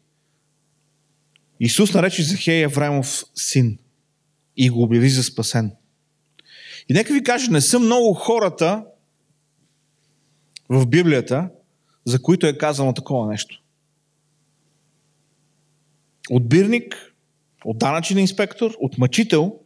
Исус 1.59 1.93
нарече 1.93 2.23
Захей 2.23 2.65
Авраамов 2.65 3.23
син 3.35 3.77
и 4.57 4.69
го 4.69 4.83
обяви 4.83 5.09
за 5.09 5.23
спасен. 5.23 5.71
И 6.89 6.93
нека 6.93 7.13
ви 7.13 7.23
кажа, 7.23 7.51
не 7.51 7.61
са 7.61 7.79
много 7.79 8.13
хората 8.13 8.85
в 10.69 10.85
Библията, 10.85 11.49
за 12.05 12.21
които 12.21 12.47
е 12.47 12.57
казано 12.57 12.93
такова 12.93 13.27
нещо. 13.27 13.63
От 16.29 16.49
бирник, 16.49 17.13
от 17.65 17.77
данъчен 17.77 18.17
инспектор, 18.17 18.71
от 18.79 18.97
мъчител, 18.97 19.59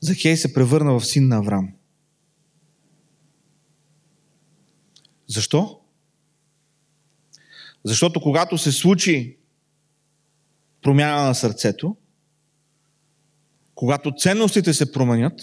Захей 0.00 0.36
се 0.36 0.54
превърна 0.54 0.98
в 0.98 1.06
син 1.06 1.28
на 1.28 1.36
Авраам. 1.36 1.72
Защо? 5.26 5.80
Защото 7.84 8.20
когато 8.20 8.58
се 8.58 8.72
случи 8.72 9.36
промяна 10.82 11.22
на 11.22 11.34
сърцето, 11.34 11.96
когато 13.74 14.14
ценностите 14.16 14.74
се 14.74 14.92
променят, 14.92 15.40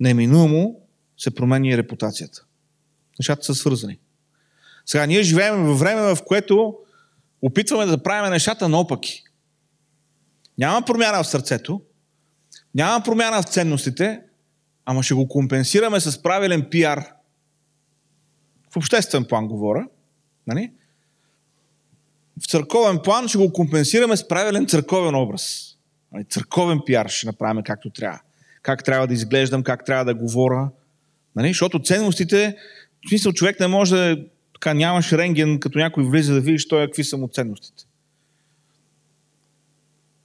неминуемо 0.00 0.80
се 1.18 1.34
променя 1.34 1.68
и 1.68 1.76
репутацията. 1.76 2.44
Нещата 3.18 3.44
са 3.44 3.54
свързани. 3.54 3.98
Сега, 4.86 5.06
ние 5.06 5.22
живеем 5.22 5.64
във 5.64 5.78
време, 5.78 6.14
в 6.14 6.18
което 6.26 6.78
опитваме 7.46 7.86
да 7.86 8.02
правим 8.02 8.30
нещата 8.30 8.68
наопаки. 8.68 9.24
Няма 10.58 10.82
промяна 10.82 11.22
в 11.22 11.26
сърцето, 11.26 11.80
няма 12.74 13.04
промяна 13.04 13.42
в 13.42 13.44
ценностите, 13.44 14.20
ама 14.84 15.02
ще 15.02 15.14
го 15.14 15.28
компенсираме 15.28 16.00
с 16.00 16.22
правилен 16.22 16.66
пиар. 16.70 17.04
В 18.70 18.76
обществен 18.76 19.24
план 19.24 19.48
говоря. 19.48 19.86
Нали? 20.46 20.72
В 22.42 22.46
църковен 22.46 22.98
план 23.04 23.28
ще 23.28 23.38
го 23.38 23.52
компенсираме 23.52 24.16
с 24.16 24.28
правилен 24.28 24.66
църковен 24.66 25.14
образ. 25.14 25.76
Нали? 26.12 26.24
Църковен 26.24 26.80
пиар 26.86 27.08
ще 27.08 27.26
направим 27.26 27.62
както 27.62 27.90
трябва. 27.90 28.20
Как 28.62 28.84
трябва 28.84 29.06
да 29.06 29.14
изглеждам, 29.14 29.62
как 29.62 29.84
трябва 29.84 30.04
да 30.04 30.14
говоря. 30.14 30.70
Нали? 31.36 31.48
Защото 31.48 31.82
ценностите, 31.82 32.56
в 33.06 33.08
смисъл 33.08 33.32
човек 33.32 33.60
не 33.60 33.66
може 33.66 33.96
да 33.96 34.16
така 34.56 34.74
нямаш 34.74 35.12
рентген, 35.12 35.60
като 35.60 35.78
някой 35.78 36.04
влиза 36.04 36.34
да 36.34 36.40
видиш 36.40 36.68
той 36.68 36.86
какви 36.86 37.04
са 37.04 37.16
му 37.16 37.28
ценностите. 37.28 37.84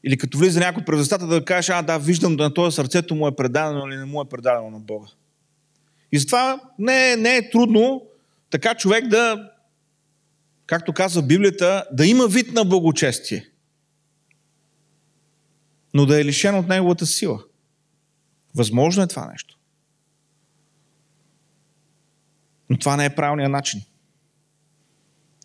Или 0.04 0.18
като 0.18 0.38
влиза 0.38 0.60
някой 0.60 0.86
през 0.86 1.02
устата 1.02 1.28
да 1.28 1.46
кажеш, 1.46 1.70
а 1.70 1.82
да, 1.82 1.98
виждам 1.98 2.38
да 2.38 2.44
на 2.44 2.54
този 2.54 2.76
сърцето 2.76 3.16
му 3.16 3.28
е 3.28 3.36
предадено 3.36 3.88
или 3.88 3.98
не 3.98 4.06
му 4.06 4.22
е 4.22 4.30
предадено 4.30 4.70
на 4.70 4.80
Бога. 4.80 5.08
И 6.12 6.20
затова 6.20 6.62
не, 6.80 7.16
не 7.16 7.38
е 7.38 7.50
трудно 7.50 8.04
така 8.50 8.76
човек 8.76 9.08
да, 9.08 9.52
както 10.66 10.94
казва 10.94 11.22
Библията, 11.22 11.86
да 11.92 12.06
има 12.06 12.28
вид 12.28 12.54
на 12.54 12.66
благочестие, 12.66 13.50
но 15.94 16.06
да 16.06 16.22
е 16.22 16.26
лишен 16.26 16.56
от 16.56 16.68
неговата 16.68 17.06
сила. 17.06 17.44
Възможно 18.56 19.04
е 19.04 19.08
това 19.08 19.26
нещо. 19.32 19.58
Но 22.70 22.78
това 22.78 22.98
не 22.98 23.06
е 23.06 23.16
правилният 23.16 23.52
начин. 23.52 23.82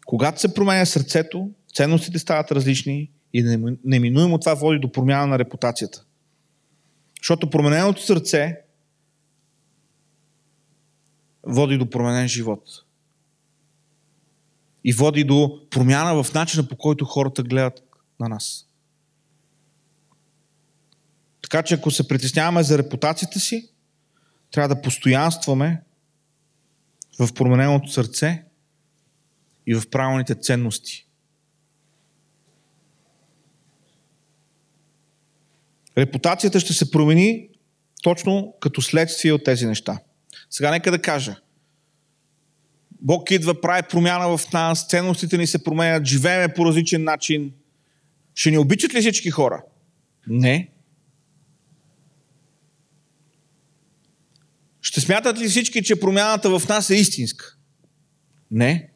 Когато 0.06 0.40
се 0.40 0.54
променя 0.54 0.86
сърцето, 0.86 1.50
ценностите 1.74 2.18
стават 2.18 2.52
различни 2.52 3.10
и 3.32 3.42
неминуемо 3.84 4.38
това 4.38 4.54
води 4.54 4.78
до 4.78 4.92
промяна 4.92 5.26
на 5.26 5.38
репутацията. 5.38 6.04
Защото 7.20 7.50
промененото 7.50 8.02
сърце 8.02 8.56
води 11.42 11.78
до 11.78 11.90
променен 11.90 12.28
живот. 12.28 12.62
И 14.84 14.92
води 14.92 15.24
до 15.24 15.60
промяна 15.70 16.22
в 16.22 16.34
начина 16.34 16.68
по 16.68 16.76
който 16.76 17.04
хората 17.04 17.42
гледат 17.42 17.82
на 18.20 18.28
нас. 18.28 18.66
Така 21.42 21.62
че 21.62 21.74
ако 21.74 21.90
се 21.90 22.08
притесняваме 22.08 22.62
за 22.62 22.78
репутацията 22.78 23.40
си, 23.40 23.70
трябва 24.50 24.74
да 24.74 24.82
постоянстваме 24.82 25.82
в 27.18 27.34
промененото 27.34 27.92
сърце 27.92 28.45
и 29.66 29.74
в 29.74 29.90
правилните 29.90 30.34
ценности. 30.34 31.06
Репутацията 35.98 36.60
ще 36.60 36.72
се 36.72 36.90
промени 36.90 37.48
точно 38.02 38.54
като 38.60 38.82
следствие 38.82 39.32
от 39.32 39.44
тези 39.44 39.66
неща. 39.66 39.98
Сега 40.50 40.70
нека 40.70 40.90
да 40.90 41.02
кажа. 41.02 41.36
Бог 43.00 43.30
идва, 43.30 43.60
прави 43.60 43.82
промяна 43.90 44.38
в 44.38 44.52
нас, 44.52 44.88
ценностите 44.88 45.38
ни 45.38 45.46
се 45.46 45.64
променят, 45.64 46.04
живееме 46.04 46.54
по 46.54 46.66
различен 46.66 47.04
начин. 47.04 47.52
Ще 48.34 48.50
ни 48.50 48.58
обичат 48.58 48.94
ли 48.94 49.00
всички 49.00 49.30
хора? 49.30 49.62
Не. 50.26 50.68
Ще 54.80 55.00
смятат 55.00 55.38
ли 55.38 55.48
всички, 55.48 55.82
че 55.82 56.00
промяната 56.00 56.58
в 56.58 56.68
нас 56.68 56.90
е 56.90 56.94
истинска? 56.94 57.56
Не. 58.50 58.90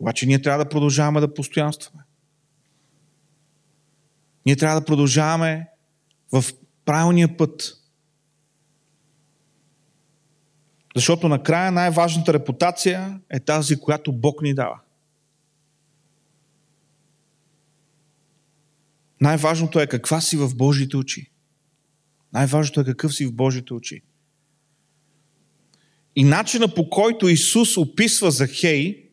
Обаче 0.00 0.26
ние 0.26 0.42
трябва 0.42 0.64
да 0.64 0.68
продължаваме 0.68 1.20
да 1.20 1.34
постоянстваме. 1.34 2.02
Ние 4.46 4.56
трябва 4.56 4.80
да 4.80 4.86
продължаваме 4.86 5.68
в 6.32 6.44
правилния 6.84 7.36
път. 7.36 7.76
Защото 10.96 11.28
накрая 11.28 11.72
най-важната 11.72 12.32
репутация 12.32 13.20
е 13.30 13.40
тази, 13.40 13.80
която 13.80 14.12
Бог 14.12 14.42
ни 14.42 14.54
дава. 14.54 14.80
Най-важното 19.20 19.80
е 19.80 19.86
каква 19.86 20.20
си 20.20 20.36
в 20.36 20.56
Божите 20.56 20.96
очи. 20.96 21.30
Най-важното 22.32 22.80
е 22.80 22.84
какъв 22.84 23.14
си 23.14 23.26
в 23.26 23.32
Божите 23.32 23.74
очи. 23.74 24.02
И 26.16 26.24
начина 26.24 26.74
по 26.74 26.90
който 26.90 27.28
Исус 27.28 27.76
описва 27.76 28.30
Захей 28.30 29.09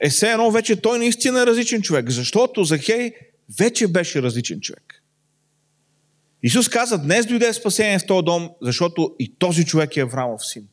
е 0.00 0.10
все 0.10 0.30
едно 0.30 0.50
вече 0.50 0.76
той 0.76 0.98
наистина 0.98 1.42
е 1.42 1.46
различен 1.46 1.82
човек, 1.82 2.10
защото 2.10 2.64
Захей 2.64 3.12
вече 3.58 3.88
беше 3.88 4.22
различен 4.22 4.60
човек. 4.60 5.02
Исус 6.42 6.68
каза, 6.68 6.98
днес 6.98 7.26
дойде 7.26 7.52
спасение 7.52 7.98
в 7.98 8.06
този 8.06 8.24
дом, 8.24 8.50
защото 8.62 9.14
и 9.18 9.34
този 9.38 9.64
човек 9.64 9.96
е 9.96 10.00
Аврамов 10.00 10.46
син. 10.46 10.68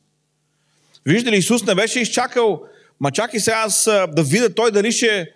Виждате 1.06 1.32
ли, 1.32 1.38
Исус 1.38 1.66
не 1.66 1.74
беше 1.74 2.00
изчакал, 2.00 2.62
ма 3.00 3.10
чакай 3.10 3.40
сега 3.40 3.62
аз 3.66 3.84
да 3.84 4.22
видя 4.22 4.54
той 4.54 4.70
дали 4.70 4.92
ще 4.92 5.32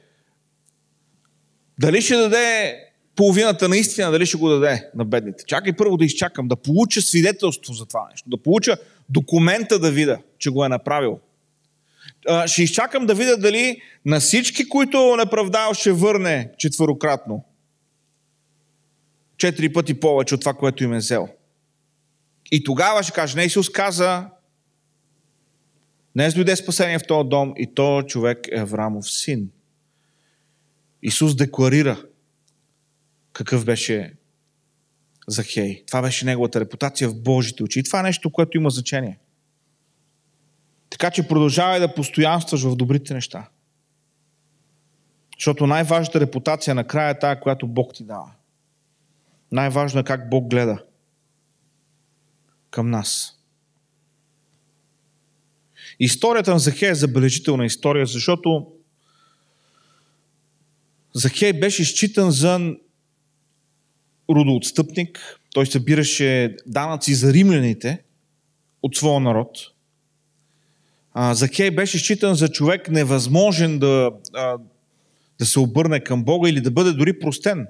дали 1.78 2.02
ще 2.02 2.16
даде 2.16 2.78
половината 3.16 3.68
на 3.68 3.76
истина, 3.76 4.10
дали 4.10 4.26
ще 4.26 4.36
го 4.36 4.48
даде 4.48 4.90
на 4.94 5.04
бедните. 5.04 5.44
Чакай 5.46 5.72
първо 5.72 5.96
да 5.96 6.04
изчакам, 6.04 6.48
да 6.48 6.56
получа 6.56 7.02
свидетелство 7.02 7.74
за 7.74 7.86
това 7.86 8.08
нещо, 8.10 8.30
да 8.30 8.36
получа 8.36 8.76
документа 9.08 9.78
да 9.78 9.90
видя, 9.90 10.18
че 10.38 10.50
го 10.50 10.64
е 10.64 10.68
направил 10.68 11.20
ще 12.46 12.62
изчакам 12.62 13.06
да 13.06 13.14
видя 13.14 13.36
дали 13.36 13.82
на 14.04 14.20
всички, 14.20 14.68
които 14.68 15.16
неправдал, 15.16 15.74
ще 15.74 15.92
върне 15.92 16.50
четвърократно. 16.58 17.44
Четири 19.36 19.72
пъти 19.72 20.00
повече 20.00 20.34
от 20.34 20.40
това, 20.40 20.54
което 20.54 20.84
им 20.84 20.92
е 20.92 20.98
взел. 20.98 21.28
И 22.50 22.64
тогава 22.64 23.02
ще 23.02 23.12
каже, 23.12 23.36
не 23.36 23.44
Исус 23.44 23.70
каза, 23.70 24.28
днес 26.16 26.34
дойде 26.34 26.56
спасение 26.56 26.98
в 26.98 27.06
този 27.06 27.28
дом 27.28 27.54
и 27.56 27.74
то 27.74 28.02
човек 28.02 28.38
е 28.52 28.60
Аврамов 28.60 29.10
син. 29.10 29.50
Исус 31.02 31.36
декларира 31.36 32.04
какъв 33.32 33.64
беше 33.64 34.14
Захей. 35.28 35.84
Това 35.86 36.02
беше 36.02 36.24
неговата 36.24 36.60
репутация 36.60 37.08
в 37.08 37.22
Божите 37.22 37.62
очи. 37.62 37.78
И 37.78 37.82
това 37.82 38.00
е 38.00 38.02
нещо, 38.02 38.30
което 38.30 38.56
има 38.56 38.70
значение. 38.70 39.18
Така 40.92 41.10
че 41.10 41.28
продължавай 41.28 41.80
да 41.80 41.94
постоянстваш 41.94 42.62
в 42.62 42.76
добрите 42.76 43.14
неща. 43.14 43.48
Защото 45.38 45.66
най-важната 45.66 46.20
репутация 46.20 46.74
накрая 46.74 47.10
е 47.10 47.18
тая, 47.18 47.40
която 47.40 47.66
Бог 47.66 47.94
ти 47.94 48.04
дава. 48.04 48.32
Най-важно 49.52 50.00
е 50.00 50.04
как 50.04 50.30
Бог 50.30 50.50
гледа 50.50 50.82
към 52.70 52.90
нас. 52.90 53.38
Историята 56.00 56.52
на 56.52 56.58
Захей 56.58 56.90
е 56.90 56.94
забележителна 56.94 57.66
история, 57.66 58.06
защото 58.06 58.72
Захей 61.14 61.52
беше 61.52 61.84
считан 61.84 62.30
за 62.30 62.74
родоотстъпник. 64.30 65.40
Той 65.54 65.66
събираше 65.66 66.56
данъци 66.66 67.14
за 67.14 67.32
римляните 67.32 68.04
от 68.82 68.96
своя 68.96 69.20
народ– 69.20 69.58
а, 71.14 71.34
Закей 71.34 71.70
беше 71.70 71.98
считан 71.98 72.34
за 72.34 72.48
човек 72.48 72.90
невъзможен 72.90 73.78
да, 73.78 74.10
а, 74.34 74.58
да 75.38 75.46
се 75.46 75.60
обърне 75.60 76.00
към 76.00 76.24
Бога 76.24 76.50
или 76.50 76.60
да 76.60 76.70
бъде 76.70 76.92
дори 76.92 77.18
простен. 77.18 77.66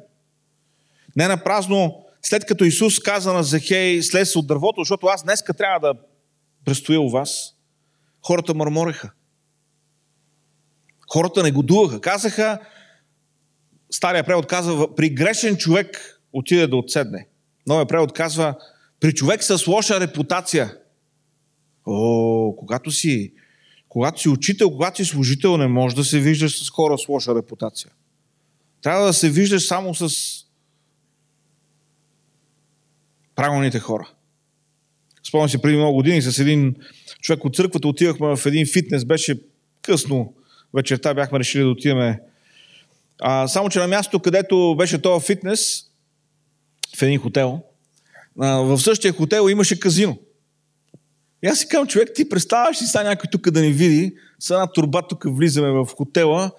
Не 1.17 1.29
на 1.29 1.45
празно, 1.45 2.05
след 2.23 2.45
като 2.45 2.65
Исус 2.65 2.99
каза 2.99 3.33
на 3.33 3.43
Захей, 3.43 4.03
слез 4.03 4.37
от 4.37 4.47
дървото, 4.47 4.81
защото 4.81 5.07
аз 5.07 5.25
днеска 5.25 5.55
трябва 5.55 5.81
да 5.81 6.01
престоя 6.65 7.01
у 7.01 7.11
вас, 7.11 7.55
хората 8.27 8.55
мърмореха. 8.55 9.11
Хората 11.13 11.43
не 11.43 11.53
годуваха. 11.53 12.01
Казаха, 12.01 12.59
стария 13.91 14.25
превод 14.25 14.47
казва, 14.47 14.95
при 14.95 15.11
грешен 15.11 15.57
човек 15.57 16.21
отиде 16.33 16.67
да 16.67 16.77
отседне. 16.77 17.27
Новия 17.67 17.87
превод 17.87 18.13
казва, 18.13 18.55
при 19.01 19.15
човек 19.15 19.43
с 19.45 19.67
лоша 19.67 20.01
репутация. 20.01 20.77
О, 21.87 22.55
когато 22.57 22.91
си, 22.91 23.33
когато 23.89 24.21
си 24.21 24.29
учител, 24.29 24.71
когато 24.71 24.97
си 24.97 25.05
служител, 25.05 25.57
не 25.57 25.67
можеш 25.67 25.97
да 25.97 26.05
се 26.05 26.21
виждаш 26.21 26.65
с 26.65 26.71
хора 26.71 26.99
с 26.99 27.09
лоша 27.09 27.35
репутация. 27.35 27.91
Трябва 28.83 29.07
да 29.07 29.13
се 29.13 29.31
виждаш 29.31 29.67
само 29.67 29.95
с 29.95 30.17
правилните 33.35 33.79
хора. 33.79 34.11
Спомням 35.29 35.49
си 35.49 35.63
преди 35.63 35.77
много 35.77 35.95
години 35.95 36.23
с 36.23 36.39
един 36.39 36.75
човек 37.21 37.45
от 37.45 37.55
църквата 37.55 37.89
отивахме 37.89 38.37
в 38.37 38.47
един 38.47 38.67
фитнес, 38.67 39.05
беше 39.05 39.41
късно 39.83 40.35
вечерта, 40.75 41.15
бяхме 41.15 41.39
решили 41.39 41.63
да 41.63 41.69
отидем. 41.69 42.17
А, 43.21 43.49
само, 43.49 43.69
че 43.69 43.79
на 43.79 43.89
мястото, 43.89 44.21
където 44.21 44.75
беше 44.79 45.03
този 45.03 45.27
фитнес, 45.27 45.85
в 46.97 47.03
един 47.03 47.19
хотел, 47.19 47.63
а, 48.41 48.57
в 48.57 48.79
същия 48.79 49.13
хотел 49.13 49.49
имаше 49.49 49.81
казино. 49.81 50.19
И 51.43 51.47
аз 51.47 51.59
си 51.59 51.69
казвам, 51.69 51.89
човек, 51.89 52.11
ти 52.15 52.29
представяш 52.29 52.83
ли 52.83 52.87
сега 52.87 53.05
някой 53.05 53.31
тук 53.33 53.51
да 53.51 53.61
ни 53.61 53.73
види, 53.73 54.17
с 54.39 54.51
една 54.51 54.67
турба 54.67 55.07
тук 55.09 55.25
влизаме 55.27 55.71
в 55.71 55.87
хотела, 55.97 56.51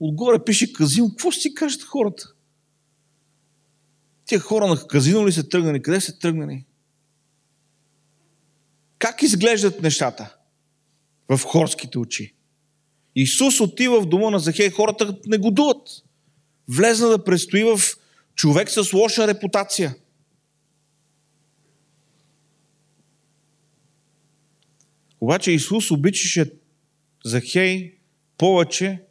отгоре 0.00 0.44
пише 0.44 0.72
казино, 0.72 1.08
какво 1.08 1.30
ще 1.30 1.40
си 1.40 1.54
кажат 1.54 1.82
хората? 1.82 2.32
Тия 4.24 4.40
хора 4.40 4.66
на 4.66 4.86
казино 4.86 5.26
ли 5.26 5.32
са 5.32 5.48
тръгнали? 5.48 5.82
Къде 5.82 6.00
са 6.00 6.18
тръгнали? 6.18 6.64
Как 8.98 9.22
изглеждат 9.22 9.82
нещата 9.82 10.36
в 11.28 11.40
хорските 11.44 11.98
очи? 11.98 12.34
Исус 13.14 13.60
отива 13.60 14.00
в 14.00 14.06
дома 14.06 14.30
на 14.30 14.38
Захей, 14.38 14.70
хората 14.70 15.18
негодуват. 15.26 15.88
Влезна 16.68 17.08
да 17.08 17.24
престои 17.24 17.64
в 17.64 17.80
човек 18.34 18.70
с 18.70 18.92
лоша 18.92 19.28
репутация. 19.28 19.94
Обаче 25.20 25.50
Исус 25.50 25.90
обичаше 25.90 26.52
Захей 27.24 27.94
повече 28.38 29.02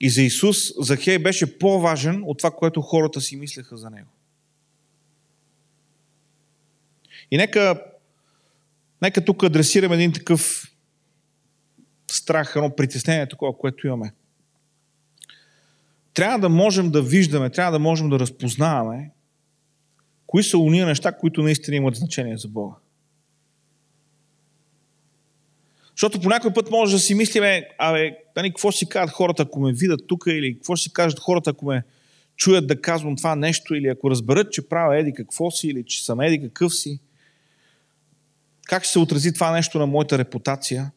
и 0.00 0.10
за 0.10 0.22
Исус 0.22 0.72
Захей 0.78 1.18
беше 1.18 1.58
по-важен 1.58 2.22
от 2.26 2.38
това, 2.38 2.50
което 2.50 2.80
хората 2.80 3.20
си 3.20 3.36
мислеха 3.36 3.76
за 3.76 3.90
него. 3.90 4.08
И 7.30 7.36
нека, 7.36 7.82
нека 9.02 9.24
тук 9.24 9.42
адресираме 9.42 9.94
един 9.94 10.12
такъв 10.12 10.72
страх, 12.10 12.52
едно 12.56 12.76
притеснение, 12.76 13.28
такова, 13.28 13.58
което 13.58 13.86
имаме. 13.86 14.12
Трябва 16.14 16.38
да 16.38 16.48
можем 16.48 16.90
да 16.90 17.02
виждаме, 17.02 17.50
трябва 17.50 17.72
да 17.72 17.78
можем 17.78 18.08
да 18.08 18.18
разпознаваме 18.18 19.10
кои 20.28 20.42
са 20.42 20.58
уния 20.58 20.86
неща, 20.86 21.12
които 21.12 21.42
наистина 21.42 21.76
имат 21.76 21.96
значение 21.96 22.36
за 22.36 22.48
Бога. 22.48 22.74
Защото 25.90 26.20
по 26.20 26.28
някой 26.28 26.52
път 26.52 26.70
може 26.70 26.92
да 26.92 26.98
си 26.98 27.14
мислиме, 27.14 27.68
абе, 27.78 28.18
нали, 28.36 28.50
какво 28.50 28.72
си 28.72 28.88
казват 28.88 29.14
хората, 29.14 29.42
ако 29.42 29.60
ме 29.60 29.72
видят 29.72 30.00
тук, 30.06 30.24
или 30.26 30.54
какво 30.54 30.76
си 30.76 30.92
кажат 30.92 31.18
хората, 31.18 31.50
ако 31.50 31.66
ме 31.66 31.82
чуят 32.36 32.66
да 32.66 32.80
казвам 32.80 33.16
това 33.16 33.36
нещо, 33.36 33.74
или 33.74 33.88
ако 33.88 34.10
разберат, 34.10 34.52
че 34.52 34.68
правя 34.68 34.98
еди 34.98 35.12
какво 35.12 35.50
си, 35.50 35.68
или 35.68 35.84
че 35.84 36.04
съм 36.04 36.20
еди 36.20 36.40
какъв 36.40 36.74
си. 36.74 37.00
Как 38.66 38.84
ще 38.84 38.92
се 38.92 38.98
отрази 38.98 39.32
това 39.32 39.52
нещо 39.52 39.78
на 39.78 39.86
моята 39.86 40.18
репутация? 40.18 40.90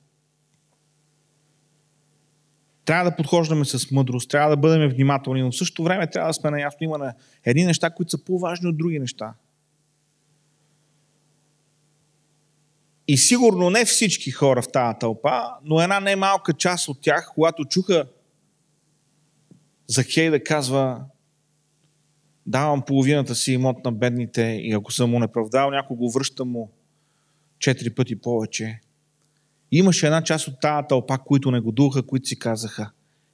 Трябва 2.86 3.10
да 3.10 3.16
подхождаме 3.16 3.66
с 3.66 3.92
мъдрост, 3.92 4.30
трябва 4.30 4.50
да 4.50 4.58
бъдем 4.58 4.90
внимателни, 4.90 5.42
но 5.42 5.52
в 5.52 5.58
същото 5.58 5.84
време 5.84 6.10
трябва 6.10 6.30
да 6.30 6.34
сме 6.34 6.52
наясно. 6.52 6.78
Има 6.82 6.98
на 6.98 7.14
едни 7.46 7.66
неща, 7.66 7.90
които 7.90 8.12
са 8.12 8.24
по-важни 8.24 8.70
от 8.70 8.78
други 8.78 9.00
неща. 9.00 9.34
И 13.08 13.18
сигурно 13.18 13.70
не 13.70 13.86
всички 13.86 14.32
хора 14.32 14.62
в 14.62 14.72
тази 14.72 15.00
тълпа, 15.00 15.44
но 15.64 15.82
една 15.82 16.00
немалка 16.00 16.54
част 16.54 16.88
от 16.88 17.02
тях, 17.02 17.32
когато 17.36 17.66
чуха 17.66 18.06
Захей 19.88 20.30
да 20.30 20.44
казва 20.44 21.02
давам 22.46 22.82
половината 22.82 23.36
си 23.36 23.54
имот 23.54 23.86
на 23.86 23.92
бедните 23.92 24.42
и 24.42 24.74
ако 24.74 24.92
съм 24.92 25.10
му 25.10 25.20
неправдал, 25.20 25.70
някой 25.70 25.98
го 25.98 26.12
връщам 26.12 26.50
му 26.50 26.72
четири 27.60 27.90
пъти 27.90 28.22
повече. 28.22 28.80
Имаше 29.72 30.06
една 30.06 30.24
част 30.24 30.48
от 30.48 30.60
тази 30.62 30.88
тълпа, 30.90 31.18
които 31.18 31.52
не 31.52 31.60
го 31.60 31.72
духа, 31.72 32.04
които 32.04 32.28
си 32.28 32.40
казаха, 32.40 32.92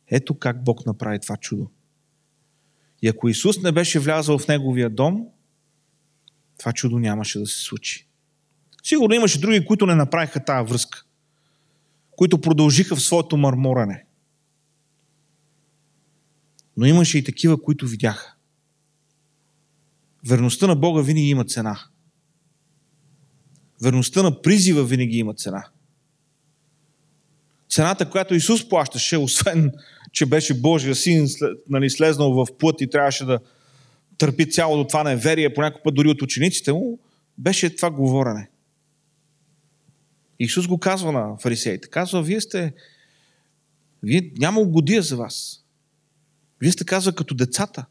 ето 0.08 0.40
как 0.40 0.64
Бог 0.64 0.86
направи 0.86 1.20
това 1.20 1.38
чудо. 1.38 1.70
И 3.02 3.08
ако 3.08 3.30
Исус 3.30 3.62
не 3.62 3.72
беше 3.72 4.00
влязъл 4.00 4.38
в 4.38 4.48
неговия 4.48 4.90
дом, 4.90 5.26
това 6.58 6.74
чудо 6.74 7.00
нямаше 7.00 7.40
да 7.40 7.46
се 7.46 7.62
случи. 7.62 8.08
Сигурно 8.84 9.16
имаше 9.16 9.40
други, 9.40 9.66
които 9.66 9.86
не 9.86 9.96
направиха 9.96 10.46
тази 10.46 10.70
връзка. 10.70 11.04
Които 12.12 12.42
продължиха 12.42 12.96
в 12.96 13.02
своето 13.02 13.38
мърморене. 13.38 14.06
Но 16.78 16.86
имаше 16.86 17.18
и 17.18 17.24
такива, 17.24 17.62
които 17.62 17.88
видяха. 17.88 18.34
Верността 20.28 20.68
на 20.68 20.76
Бога 20.76 21.02
винаги 21.02 21.30
има 21.30 21.46
цена. 21.46 21.80
Верността 23.82 24.24
на 24.24 24.42
призива 24.42 24.84
винаги 24.84 25.18
има 25.18 25.34
цена. 25.34 25.70
Цената, 27.70 28.10
която 28.10 28.36
Исус 28.36 28.70
плащаше, 28.70 29.18
освен, 29.18 29.72
че 30.12 30.26
беше 30.26 30.62
Божия 30.62 30.96
син, 30.96 31.28
нали, 31.70 31.90
слезнал 31.90 32.34
в 32.34 32.48
плът 32.58 32.82
и 32.82 32.90
трябваше 32.90 33.26
да 33.26 33.40
търпи 34.18 34.50
цялото 34.50 34.88
това 34.88 35.04
неверие, 35.04 35.54
по 35.54 35.62
някой 35.62 35.82
път 35.84 35.96
дори 35.96 36.10
от 36.10 36.22
учениците 36.22 36.74
му, 36.74 37.00
беше 37.38 37.76
това 37.76 37.92
говорене. 37.92 38.50
Исус 40.40 40.68
го 40.68 40.78
казва 40.78 41.12
на 41.12 41.38
фарисеите. 41.38 41.88
Казва, 41.88 42.22
вие 42.22 42.42
сте... 42.42 42.74
Вие 44.04 44.32
няма 44.38 44.60
угодия 44.60 45.02
за 45.02 45.18
вас. 45.18 45.64
Вие 46.62 46.72
сте 46.72 46.86
казва 46.86 47.16
като 47.16 47.36
децата. 47.36 47.86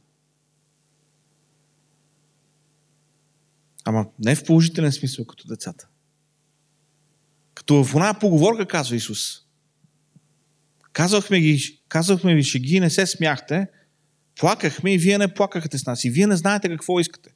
Ама 3.84 4.06
не 4.18 4.34
в 4.34 4.44
положителен 4.44 4.92
смисъл 4.92 5.24
като 5.24 5.48
децата. 5.48 5.88
Като 7.54 7.84
в 7.84 7.94
една 7.94 8.18
поговорка, 8.18 8.66
казва 8.66 8.96
Исус. 8.96 9.45
Казвахме, 10.96 11.40
ги, 11.40 11.80
казвахме 11.88 12.34
ви 12.34 12.42
шеги, 12.42 12.80
не 12.80 12.90
се 12.90 13.06
смяхте, 13.06 13.68
плакахме 14.40 14.94
и 14.94 14.98
вие 14.98 15.18
не 15.18 15.34
плакахте 15.34 15.78
с 15.78 15.86
нас. 15.86 16.04
И 16.04 16.10
вие 16.10 16.26
не 16.26 16.36
знаете 16.36 16.68
какво 16.68 17.00
искате. 17.00 17.30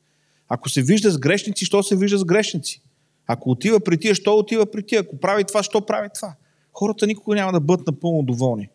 Ако 0.48 0.68
се 0.68 0.82
вижда 0.82 1.10
с 1.10 1.18
грешници, 1.18 1.64
що 1.64 1.82
се 1.82 1.96
вижда 1.96 2.18
с 2.18 2.24
грешници? 2.24 2.82
Ако 3.26 3.50
отива 3.50 3.80
при 3.80 3.98
тия, 3.98 4.14
що 4.14 4.34
отива 4.34 4.70
при 4.70 4.86
тия? 4.86 5.00
Ако 5.00 5.20
прави 5.20 5.44
това, 5.44 5.62
що 5.62 5.86
прави 5.86 6.08
това? 6.14 6.34
Хората 6.72 7.06
никога 7.06 7.36
няма 7.36 7.52
да 7.52 7.60
бъдат 7.60 7.86
напълно 7.86 8.22
доволни. 8.22 8.68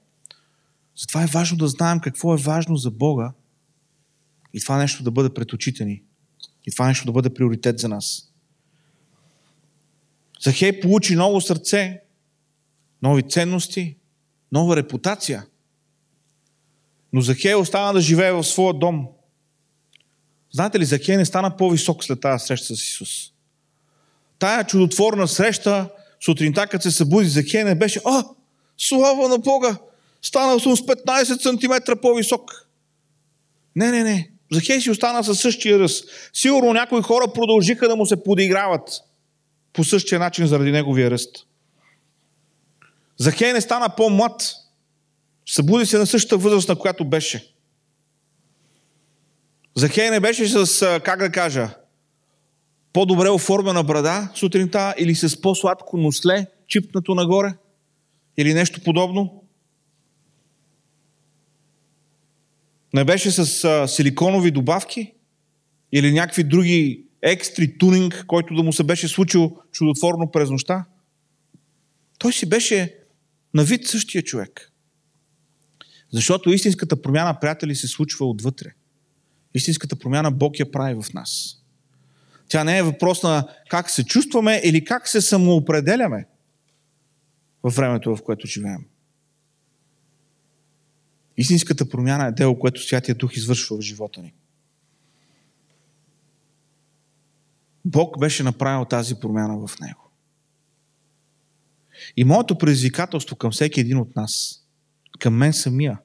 Затова 0.97 1.23
е 1.23 1.27
важно 1.33 1.57
да 1.57 1.67
знаем 1.67 1.99
какво 1.99 2.33
е 2.33 2.37
важно 2.37 2.75
за 2.75 2.91
Бога 2.91 3.31
и 4.53 4.59
това 4.59 4.77
нещо 4.77 5.03
да 5.03 5.11
бъде 5.11 5.29
пред 5.29 5.53
очите 5.53 5.85
ни. 5.85 6.03
И 6.65 6.71
това 6.71 6.87
нещо 6.87 7.05
да 7.05 7.11
бъде 7.11 7.29
приоритет 7.29 7.79
за 7.79 7.89
нас. 7.89 8.33
Захей 10.41 10.79
получи 10.79 11.15
ново 11.15 11.41
сърце, 11.41 12.01
нови 13.01 13.23
ценности, 13.29 13.97
нова 14.51 14.75
репутация. 14.75 15.45
Но 17.13 17.21
Захей 17.21 17.55
остана 17.55 17.93
да 17.93 18.01
живее 18.01 18.31
в 18.31 18.43
своя 18.43 18.73
дом. 18.73 19.07
Знаете 20.51 20.79
ли, 20.79 20.85
Захей 20.85 21.17
не 21.17 21.25
стана 21.25 21.57
по-висок 21.57 22.03
след 22.03 22.21
тази 22.21 22.45
среща 22.45 22.75
с 22.75 22.83
Исус 22.83 23.35
тая 24.39 24.63
чудотворна 24.63 25.27
среща, 25.27 25.89
сутринта, 26.25 26.67
като 26.67 26.83
се 26.83 26.91
събуди 26.91 27.29
Захей, 27.29 27.63
не 27.63 27.75
беше, 27.75 28.01
а, 28.05 28.23
слава 28.77 29.29
на 29.29 29.37
Бога, 29.37 29.77
станал 30.21 30.59
съм 30.59 30.77
с 30.77 30.81
15 30.81 31.41
см 31.41 32.01
по-висок. 32.01 32.67
Не, 33.75 33.91
не, 33.91 34.03
не. 34.03 34.31
Захей 34.51 34.81
си 34.81 34.91
остана 34.91 35.23
със 35.23 35.39
същия 35.39 35.79
ръст. 35.79 36.05
Сигурно 36.33 36.73
някои 36.73 37.01
хора 37.01 37.33
продължиха 37.33 37.87
да 37.87 37.95
му 37.95 38.05
се 38.05 38.23
подиграват 38.23 38.89
по 39.73 39.83
същия 39.83 40.19
начин 40.19 40.47
заради 40.47 40.71
неговия 40.71 41.11
ръст. 41.11 41.47
Захей 43.17 43.53
не 43.53 43.61
стана 43.61 43.95
по-млад. 43.97 44.43
Събуди 45.45 45.85
се 45.85 45.97
на 45.97 46.05
същата 46.05 46.37
възраст, 46.37 46.69
на 46.69 46.75
която 46.75 47.05
беше. 47.05 47.53
Захей 49.75 50.09
не 50.09 50.19
беше 50.19 50.47
с, 50.47 51.01
как 51.03 51.19
да 51.19 51.31
кажа, 51.31 51.69
по-добре 52.93 53.29
оформена 53.29 53.83
брада 53.83 54.29
сутринта 54.35 54.93
или 54.97 55.15
с 55.15 55.41
по-сладко 55.41 55.97
носле, 55.97 56.47
чипнато 56.67 57.15
нагоре? 57.15 57.53
Или 58.37 58.53
нещо 58.53 58.81
подобно? 58.83 59.43
Не 62.93 63.03
беше 63.03 63.31
с 63.31 63.63
а, 63.63 63.87
силиконови 63.87 64.51
добавки? 64.51 65.13
Или 65.91 66.11
някакви 66.11 66.43
други 66.43 67.05
екстри 67.21 67.77
тунинг, 67.77 68.23
който 68.27 68.55
да 68.55 68.63
му 68.63 68.73
се 68.73 68.83
беше 68.83 69.07
случил 69.07 69.57
чудотворно 69.71 70.31
през 70.31 70.49
нощта? 70.49 70.85
Той 72.19 72.33
си 72.33 72.49
беше 72.49 72.95
на 73.55 73.63
вид 73.63 73.87
същия 73.87 74.23
човек. 74.23 74.71
Защото 76.13 76.49
истинската 76.49 77.01
промяна, 77.01 77.39
приятели, 77.39 77.75
се 77.75 77.87
случва 77.87 78.25
отвътре. 78.25 78.73
Истинската 79.53 79.95
промяна 79.95 80.31
Бог 80.31 80.59
я 80.59 80.71
прави 80.71 81.01
в 81.01 81.13
нас. 81.13 81.61
Тя 82.47 82.63
не 82.63 82.77
е 82.77 82.83
въпрос 82.83 83.23
на 83.23 83.47
как 83.69 83.89
се 83.89 84.05
чувстваме 84.05 84.61
или 84.63 84.85
как 84.85 85.07
се 85.07 85.21
самоопределяме 85.21 86.27
във 87.63 87.75
времето, 87.75 88.15
в 88.15 88.23
което 88.23 88.47
живеем. 88.47 88.85
Истинската 91.37 91.89
промяна 91.89 92.27
е 92.27 92.31
дело, 92.31 92.59
което 92.59 92.83
Святия 92.83 93.15
Дух 93.15 93.35
извършва 93.35 93.77
в 93.77 93.81
живота 93.81 94.21
ни. 94.21 94.33
Бог 97.85 98.19
беше 98.19 98.43
направил 98.43 98.85
тази 98.85 99.15
промяна 99.15 99.67
в 99.67 99.79
него. 99.79 100.04
И 102.17 102.23
моето 102.23 102.57
предизвикателство 102.57 103.35
към 103.35 103.51
всеки 103.51 103.79
един 103.79 103.97
от 103.97 104.15
нас, 104.15 104.63
към 105.19 105.33
мен 105.33 105.53
самия, 105.53 105.99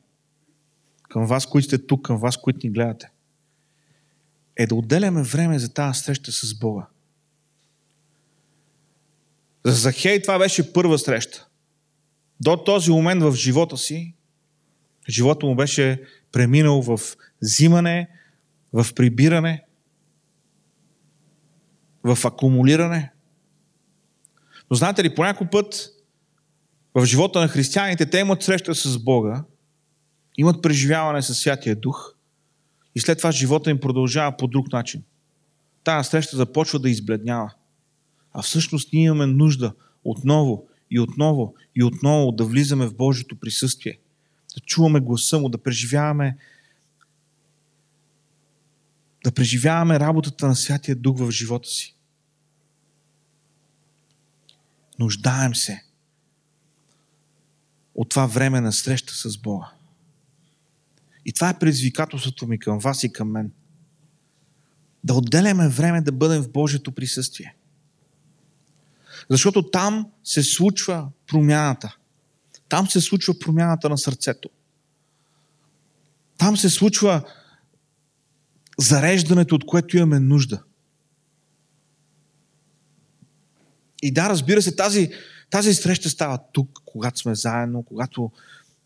към 1.09 1.27
вас, 1.27 1.47
които 1.47 1.67
сте 1.67 1.87
тук, 1.87 2.05
към 2.05 2.17
вас, 2.17 2.37
които 2.37 2.67
ни 2.67 2.73
гледате, 2.73 3.11
е 4.57 4.67
да 4.67 4.75
отделяме 4.75 5.23
време 5.23 5.59
за 5.59 5.75
тази 5.75 6.01
среща 6.01 6.33
с 6.33 6.59
Бога. 6.59 6.87
За 9.65 9.75
Захей 9.75 10.23
това 10.23 10.39
беше 10.39 10.73
първа 10.73 10.99
среща. 10.99 11.47
До 12.41 12.57
този 12.57 12.91
момент 12.91 13.23
в 13.23 13.35
живота 13.35 13.77
си, 13.77 14.15
живота 15.09 15.47
му 15.47 15.55
беше 15.55 16.03
преминал 16.33 16.83
в 16.83 17.01
взимане, 17.43 18.09
в 18.73 18.87
прибиране, 18.95 19.65
в 22.05 22.19
акумулиране. 22.25 23.13
Но 24.71 24.77
знаете 24.77 25.05
ли, 25.05 25.15
по 25.15 25.47
път 25.53 25.91
в 26.95 27.05
живота 27.05 27.41
на 27.41 27.49
християните 27.49 28.11
те 28.11 28.19
имат 28.19 28.43
среща 28.43 28.75
с 28.75 28.99
Бога, 28.99 29.45
имат 30.39 30.63
преживяване 30.63 31.23
с 31.23 31.35
Святия 31.35 31.77
Дух 31.77 32.15
и 32.95 33.01
след 33.01 33.19
това 33.19 33.33
живота 33.33 33.71
им 33.71 33.81
продължава 33.81 34.37
по 34.37 34.47
друг 34.47 34.73
начин. 34.73 35.03
Тая 35.85 36.05
среща 36.05 36.37
започва 36.37 36.79
да 36.79 36.91
избледнява. 36.91 37.53
А 38.33 38.43
всъщност 38.43 38.93
ние 38.93 39.05
имаме 39.05 39.27
нужда 39.27 39.73
отново 40.05 40.69
и 40.91 41.01
отново 41.01 41.55
и 41.75 41.85
отново 41.85 42.33
да 42.33 42.45
влизаме 42.45 42.87
в 42.87 42.95
Божието 42.95 43.37
присъствие. 43.37 43.99
Да 44.55 44.61
чуваме 44.61 45.01
гласа 45.01 45.39
му, 45.39 45.49
да 45.49 45.59
преживяваме 45.59 46.37
да 49.25 49.33
преживяваме 49.33 50.01
работата 50.01 50.47
на 50.47 50.57
Святия 50.57 50.97
Дух 50.97 51.19
в 51.19 51.31
живота 51.31 51.69
си. 51.69 51.97
Нуждаем 55.01 55.55
се 55.55 55.85
от 57.95 58.09
това 58.09 58.27
време 58.27 58.61
на 58.61 58.73
среща 58.73 59.15
с 59.15 59.39
Бога. 59.39 59.73
И 61.27 61.33
това 61.33 61.49
е 61.49 61.59
предизвикателството 61.59 62.47
ми 62.47 62.59
към 62.59 62.79
вас 62.79 63.03
и 63.03 63.13
към 63.13 63.31
мен. 63.31 63.53
Да 65.05 65.15
отделяме 65.15 65.69
време 65.69 66.01
да 66.01 66.13
бъдем 66.13 66.43
в 66.43 66.53
Божието 66.53 66.93
присъствие. 66.93 67.55
Защото 69.31 69.71
там 69.71 70.11
се 70.25 70.43
случва 70.43 71.09
промяната. 71.27 71.97
Там 72.69 72.91
се 72.91 73.01
случва 73.01 73.39
промяната 73.39 73.89
на 73.89 73.99
сърцето. 73.99 74.51
Там 76.39 76.57
се 76.57 76.71
случва 76.71 77.23
зареждането, 78.79 79.55
от 79.55 79.67
което 79.67 79.97
имаме 79.97 80.21
нужда. 80.21 80.63
И 84.03 84.11
да, 84.11 84.29
разбира 84.29 84.63
се, 84.63 84.77
тази, 84.77 85.11
тази 85.51 85.75
среща 85.75 86.11
става 86.11 86.39
тук, 86.53 86.79
когато 86.85 87.19
сме 87.19 87.35
заедно, 87.35 87.83
когато 87.83 88.31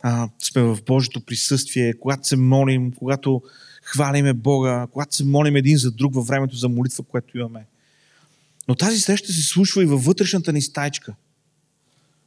а, 0.02 0.28
сме 0.42 0.62
в 0.62 0.78
Божието 0.86 1.20
присъствие, 1.20 1.94
когато 1.94 2.28
се 2.28 2.36
молим, 2.36 2.92
когато 2.92 3.42
хвалиме 3.82 4.32
Бога, 4.32 4.86
когато 4.92 5.16
се 5.16 5.24
молим 5.24 5.56
един 5.56 5.78
за 5.78 5.90
друг 5.90 6.14
във 6.14 6.26
времето 6.26 6.56
за 6.56 6.68
молитва, 6.68 7.04
което 7.04 7.38
имаме. 7.38 7.66
Но 8.68 8.74
тази 8.74 9.00
среща 9.00 9.32
се 9.32 9.42
случва 9.42 9.82
и 9.82 9.86
във 9.86 10.04
вътрешната 10.04 10.52
ни 10.52 10.62
стайчка, 10.62 11.14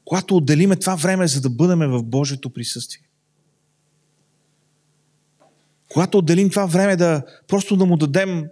когато 0.06 0.36
отделиме 0.36 0.76
това 0.76 0.96
време, 0.96 1.28
за 1.28 1.42
да 1.42 1.50
бъдем 1.50 1.80
в 1.80 2.04
Божието 2.04 2.50
присъствие. 2.50 3.02
Когато 5.90 6.18
отделим 6.18 6.50
това 6.50 6.66
време 6.66 6.96
да 6.96 7.24
просто 7.48 7.76
да 7.76 7.86
му 7.86 7.98
дадем 7.98 8.46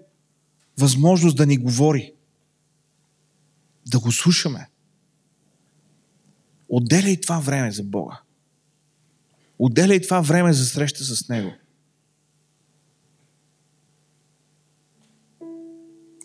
възможност 0.77 1.38
да 1.38 1.45
ни 1.45 1.57
говори, 1.57 2.13
да 3.86 3.99
го 3.99 4.11
слушаме. 4.11 4.69
Отделяй 6.69 7.21
това 7.21 7.39
време 7.39 7.71
за 7.71 7.83
Бога. 7.83 8.21
Отделяй 9.59 10.01
това 10.01 10.21
време 10.21 10.53
за 10.53 10.65
среща 10.65 11.03
с 11.03 11.29
Него. 11.29 11.51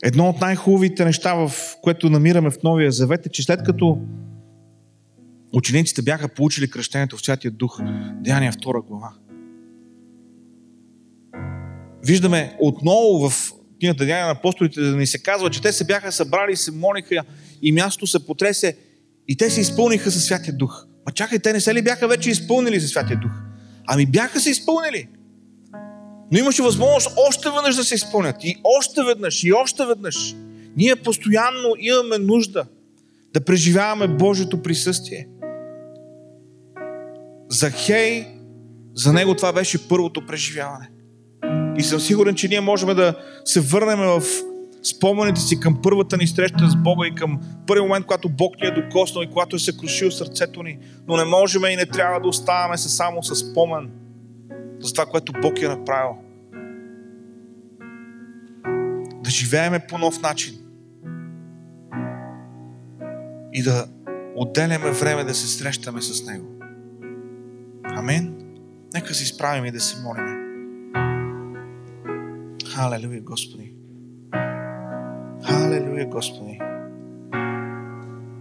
Едно 0.03 0.29
от 0.29 0.41
най-хубавите 0.41 1.05
неща, 1.05 1.35
в 1.35 1.53
което 1.83 2.11
намираме 2.11 2.51
в 2.51 2.63
Новия 2.63 2.93
Завет 2.93 3.27
е, 3.27 3.29
че 3.29 3.43
след 3.43 3.63
като 3.63 4.01
учениците 5.53 6.03
бяха 6.03 6.29
получили 6.29 6.71
кръщението 6.71 7.17
в 7.17 7.23
Святия 7.23 7.51
Дух, 7.51 7.81
Деяния 8.15 8.53
2 8.53 8.87
глава, 8.87 9.13
виждаме 12.05 12.57
отново 12.61 13.31
в 13.31 13.53
книгата 13.81 14.05
Деяния 14.05 14.27
на 14.27 14.33
апостолите 14.33 14.81
да 14.81 14.97
ни 14.97 15.07
се 15.07 15.23
казва, 15.23 15.51
че 15.51 15.63
те 15.63 15.73
се 15.73 15.85
бяха 15.85 16.13
събрали, 16.13 16.57
се 16.57 16.71
молиха 16.73 17.25
и 17.63 17.73
мястото 17.73 18.07
се 18.07 18.27
потресе 18.27 18.77
и 19.29 19.37
те 19.37 19.51
се 19.51 19.61
изпълниха 19.61 20.11
със 20.11 20.25
Святия 20.25 20.55
Дух. 20.55 20.87
Ма 21.07 21.13
чакай, 21.13 21.39
те 21.39 21.53
не 21.53 21.61
се 21.61 21.75
ли 21.75 21.83
бяха 21.83 22.09
вече 22.09 22.31
изпълнили 22.31 22.81
със 22.81 22.91
Святия 22.91 23.17
Дух? 23.17 23.31
Ами 23.87 24.07
бяха 24.07 24.41
се 24.41 24.51
изпълнили. 24.51 25.09
Но 26.33 26.39
имаше 26.39 26.63
възможност 26.63 27.17
още 27.29 27.49
веднъж 27.51 27.77
да 27.77 27.85
се 27.85 27.95
изпълнят. 27.95 28.37
И 28.45 28.57
още 28.65 29.05
веднъж, 29.05 29.45
и 29.45 29.53
още 29.53 29.87
веднъж. 29.87 30.35
Ние 30.77 30.97
постоянно 30.97 31.75
имаме 31.79 32.19
нужда 32.19 32.67
да 33.35 33.41
преживяваме 33.41 34.09
Божието 34.09 34.63
присъствие. 34.63 35.29
За 37.49 37.71
Хей, 37.71 38.27
за 38.95 39.13
него 39.13 39.35
това 39.35 39.53
беше 39.53 39.89
първото 39.89 40.27
преживяване. 40.27 40.91
И 41.79 41.83
съм 41.83 42.01
сигурен, 42.01 42.35
че 42.35 42.49
ние 42.49 42.61
можем 42.61 42.89
да 42.89 43.15
се 43.45 43.61
върнем 43.61 43.99
в 43.99 44.23
спомените 44.83 45.41
си 45.41 45.61
към 45.61 45.83
първата 45.83 46.17
ни 46.17 46.27
среща 46.27 46.71
с 46.71 46.77
Бога 46.77 47.07
и 47.07 47.15
към 47.15 47.41
първи 47.67 47.83
момент, 47.83 48.07
когато 48.07 48.29
Бог 48.29 48.61
ни 48.63 48.69
е 48.69 48.71
докоснал 48.71 49.23
и 49.23 49.31
когато 49.31 49.57
е 49.57 49.59
съкрушил 49.59 50.11
сърцето 50.11 50.63
ни. 50.63 50.79
Но 51.09 51.17
не 51.17 51.25
можем 51.25 51.65
и 51.65 51.77
не 51.77 51.87
трябва 51.87 52.21
да 52.21 52.29
оставаме 52.29 52.79
се 52.79 52.89
само 52.89 53.23
с 53.23 53.35
спомен 53.35 53.91
за 54.81 54.93
това, 54.93 55.07
което 55.07 55.33
Бог 55.43 55.63
е 55.63 55.69
направил. 55.69 56.17
Да 59.25 59.31
живееме 59.31 59.87
по 59.89 59.99
нов 59.99 60.23
начин. 60.23 60.55
И 63.53 63.63
да 63.63 63.87
отделяме 64.37 64.91
време 64.91 65.25
да 65.25 65.35
се 65.35 65.49
срещаме 65.49 66.03
с 66.03 66.27
Него. 66.27 66.47
Амин. 67.85 68.35
Нека 68.95 69.15
се 69.15 69.23
изправим 69.23 69.65
и 69.65 69.71
да 69.71 69.81
се 69.81 70.03
молим. 70.03 70.41
Халелуя, 72.75 73.21
Господи. 73.21 73.80
Халелуя, 75.45 76.07
Господи. 76.07 76.61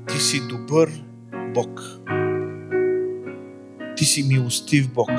Ти 0.08 0.18
си 0.18 0.48
добър 0.48 0.90
Бог. 1.54 1.82
Ти 3.96 4.06
си 4.06 4.24
милостив 4.24 4.94
Бог. 4.94 5.10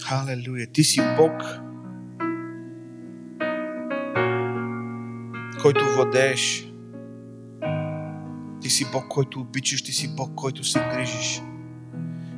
Халелуя. 0.00 0.66
Ти 0.66 0.84
си 0.84 1.00
Бог, 1.16 1.42
който 5.62 5.84
владееш. 5.94 6.72
Ти 8.60 8.70
си 8.70 8.86
Бог, 8.92 9.04
който 9.08 9.40
обичаш. 9.40 9.82
Ти 9.82 9.92
си 9.92 10.16
Бог, 10.16 10.34
който 10.34 10.64
се 10.64 10.78
грижиш. 10.78 11.42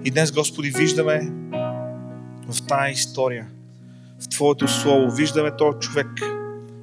И 0.04 0.10
днес, 0.10 0.32
Господи, 0.32 0.70
виждаме 0.70 1.32
в 2.48 2.66
тази 2.68 2.92
история, 2.92 3.48
в 4.20 4.28
Твоето 4.28 4.68
Слово, 4.68 5.10
виждаме 5.10 5.56
този 5.56 5.78
човек 5.78 6.06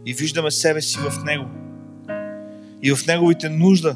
и 0.08 0.14
виждаме 0.14 0.52
себе 0.52 0.82
си 0.82 0.98
в 0.98 1.24
него. 1.24 1.46
И 2.84 2.96
в 2.96 3.08
неговите 3.08 3.50
нужда, 3.50 3.96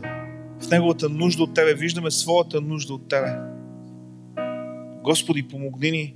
в 0.62 0.70
неговата 0.70 1.09
нужда 1.09 1.43
от 1.43 1.53
Тебе, 1.53 1.74
виждаме 1.74 2.12
своята 2.12 2.62
нужда 2.62 2.93
от 2.93 3.09
Тебе. 3.09 3.36
Господи, 5.03 5.47
помогни 5.47 5.91
ни 5.91 6.16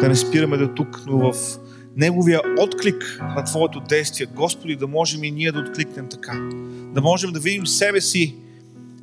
да 0.00 0.08
не 0.08 0.14
спираме 0.14 0.56
до 0.56 0.68
тук, 0.68 1.02
но 1.06 1.32
в 1.32 1.58
неговия 1.96 2.40
отклик 2.58 3.18
на 3.20 3.44
Твоето 3.44 3.80
действие, 3.80 4.26
Господи, 4.26 4.76
да 4.76 4.86
можем 4.86 5.24
и 5.24 5.30
ние 5.30 5.52
да 5.52 5.58
откликнем 5.58 6.08
така. 6.08 6.32
Да 6.94 7.00
можем 7.00 7.32
да 7.32 7.40
видим 7.40 7.66
себе 7.66 8.00
си 8.00 8.36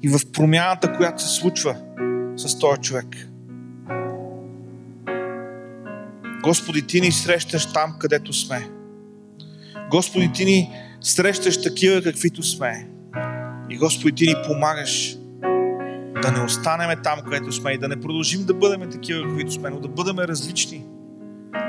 и 0.03 0.09
в 0.09 0.31
промяната, 0.31 0.93
която 0.97 1.23
се 1.23 1.39
случва 1.39 1.75
с 2.35 2.59
този 2.59 2.81
човек. 2.81 3.27
Господи, 6.43 6.87
Ти 6.87 7.01
ни 7.01 7.11
срещаш 7.11 7.73
там, 7.73 7.95
където 7.99 8.33
сме. 8.33 8.80
Господи, 9.91 10.31
Ти 10.33 10.45
ни 10.45 10.69
срещаш 11.01 11.61
такива, 11.61 12.01
каквито 12.01 12.43
сме. 12.43 12.87
И 13.69 13.77
Господи, 13.77 14.15
Ти 14.15 14.27
ни 14.27 14.35
помагаш 14.47 15.15
Да 16.21 16.31
не 16.31 16.43
останеме 16.45 16.95
там, 16.95 17.19
където 17.23 17.51
сме 17.51 17.71
и 17.71 17.77
да 17.77 17.87
не 17.87 18.01
продължим 18.01 18.45
да 18.45 18.53
бъдем 18.53 18.89
такива, 18.91 19.23
каквито 19.23 19.51
сме, 19.51 19.69
но 19.69 19.79
да 19.79 19.87
бъдем 19.87 20.19
различни. 20.19 20.85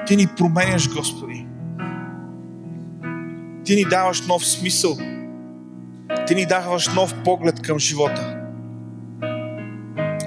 Ти 0.06 0.16
ни 0.16 0.26
променяш, 0.36 0.88
Господи. 0.88 1.46
Ти 3.64 3.74
ни 3.74 3.84
даваш 3.84 4.26
нов 4.26 4.46
смисъл. 4.46 4.98
Ти 6.26 6.34
ни 6.34 6.46
даваш 6.46 6.88
нов 6.88 7.14
поглед 7.24 7.62
към 7.62 7.78
живота. 7.78 8.38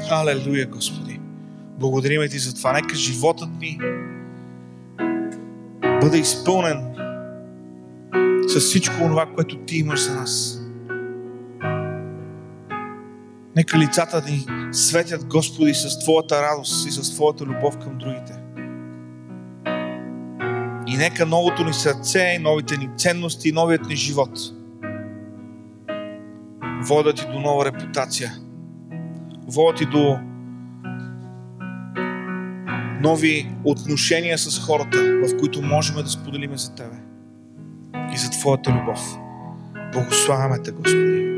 Халелуя, 0.10 0.66
Господи. 0.66 1.20
Благодарим 1.80 2.30
Ти 2.30 2.39
за 2.39 2.56
това. 2.56 2.74
Нека 2.74 2.96
животът 2.96 3.50
ни 3.60 3.80
бъде 6.02 6.18
изпълнен 6.18 6.95
с 8.56 8.60
всичко 8.60 8.95
това, 8.97 9.26
което 9.36 9.58
Ти 9.58 9.78
имаш 9.78 9.99
за 9.99 10.16
нас. 10.16 10.62
Нека 13.56 13.78
лицата 13.78 14.24
ни 14.30 14.45
светят, 14.72 15.26
Господи, 15.26 15.74
с 15.74 15.99
Твоята 15.99 16.41
радост 16.41 16.88
и 16.88 16.91
с 16.91 17.16
Твоята 17.16 17.45
любов 17.45 17.78
към 17.78 17.97
другите. 17.97 18.34
И 20.88 20.97
нека 20.97 21.26
новото 21.26 21.64
ни 21.64 21.74
сърце, 21.74 22.39
новите 22.39 22.78
ни 22.78 22.89
ценности, 22.97 23.51
новият 23.51 23.88
ни 23.88 23.95
живот 23.95 24.39
водят 26.86 27.20
и 27.20 27.26
до 27.26 27.39
нова 27.39 27.66
репутация. 27.66 28.34
Водят 29.47 29.82
и 29.82 29.86
до 29.86 30.20
нови 33.01 33.51
отношения 33.64 34.38
с 34.38 34.60
хората, 34.60 34.97
в 34.97 35.38
които 35.39 35.62
можем 35.62 35.95
да 35.95 36.10
споделиме 36.10 36.58
за 36.58 36.76
Тебе 36.76 37.05
и 38.16 38.18
за 38.18 38.32
Твоята 38.32 38.72
любов. 38.72 39.18
Благославяме 39.93 40.63
Те, 40.63 40.72
Господи. 40.72 41.35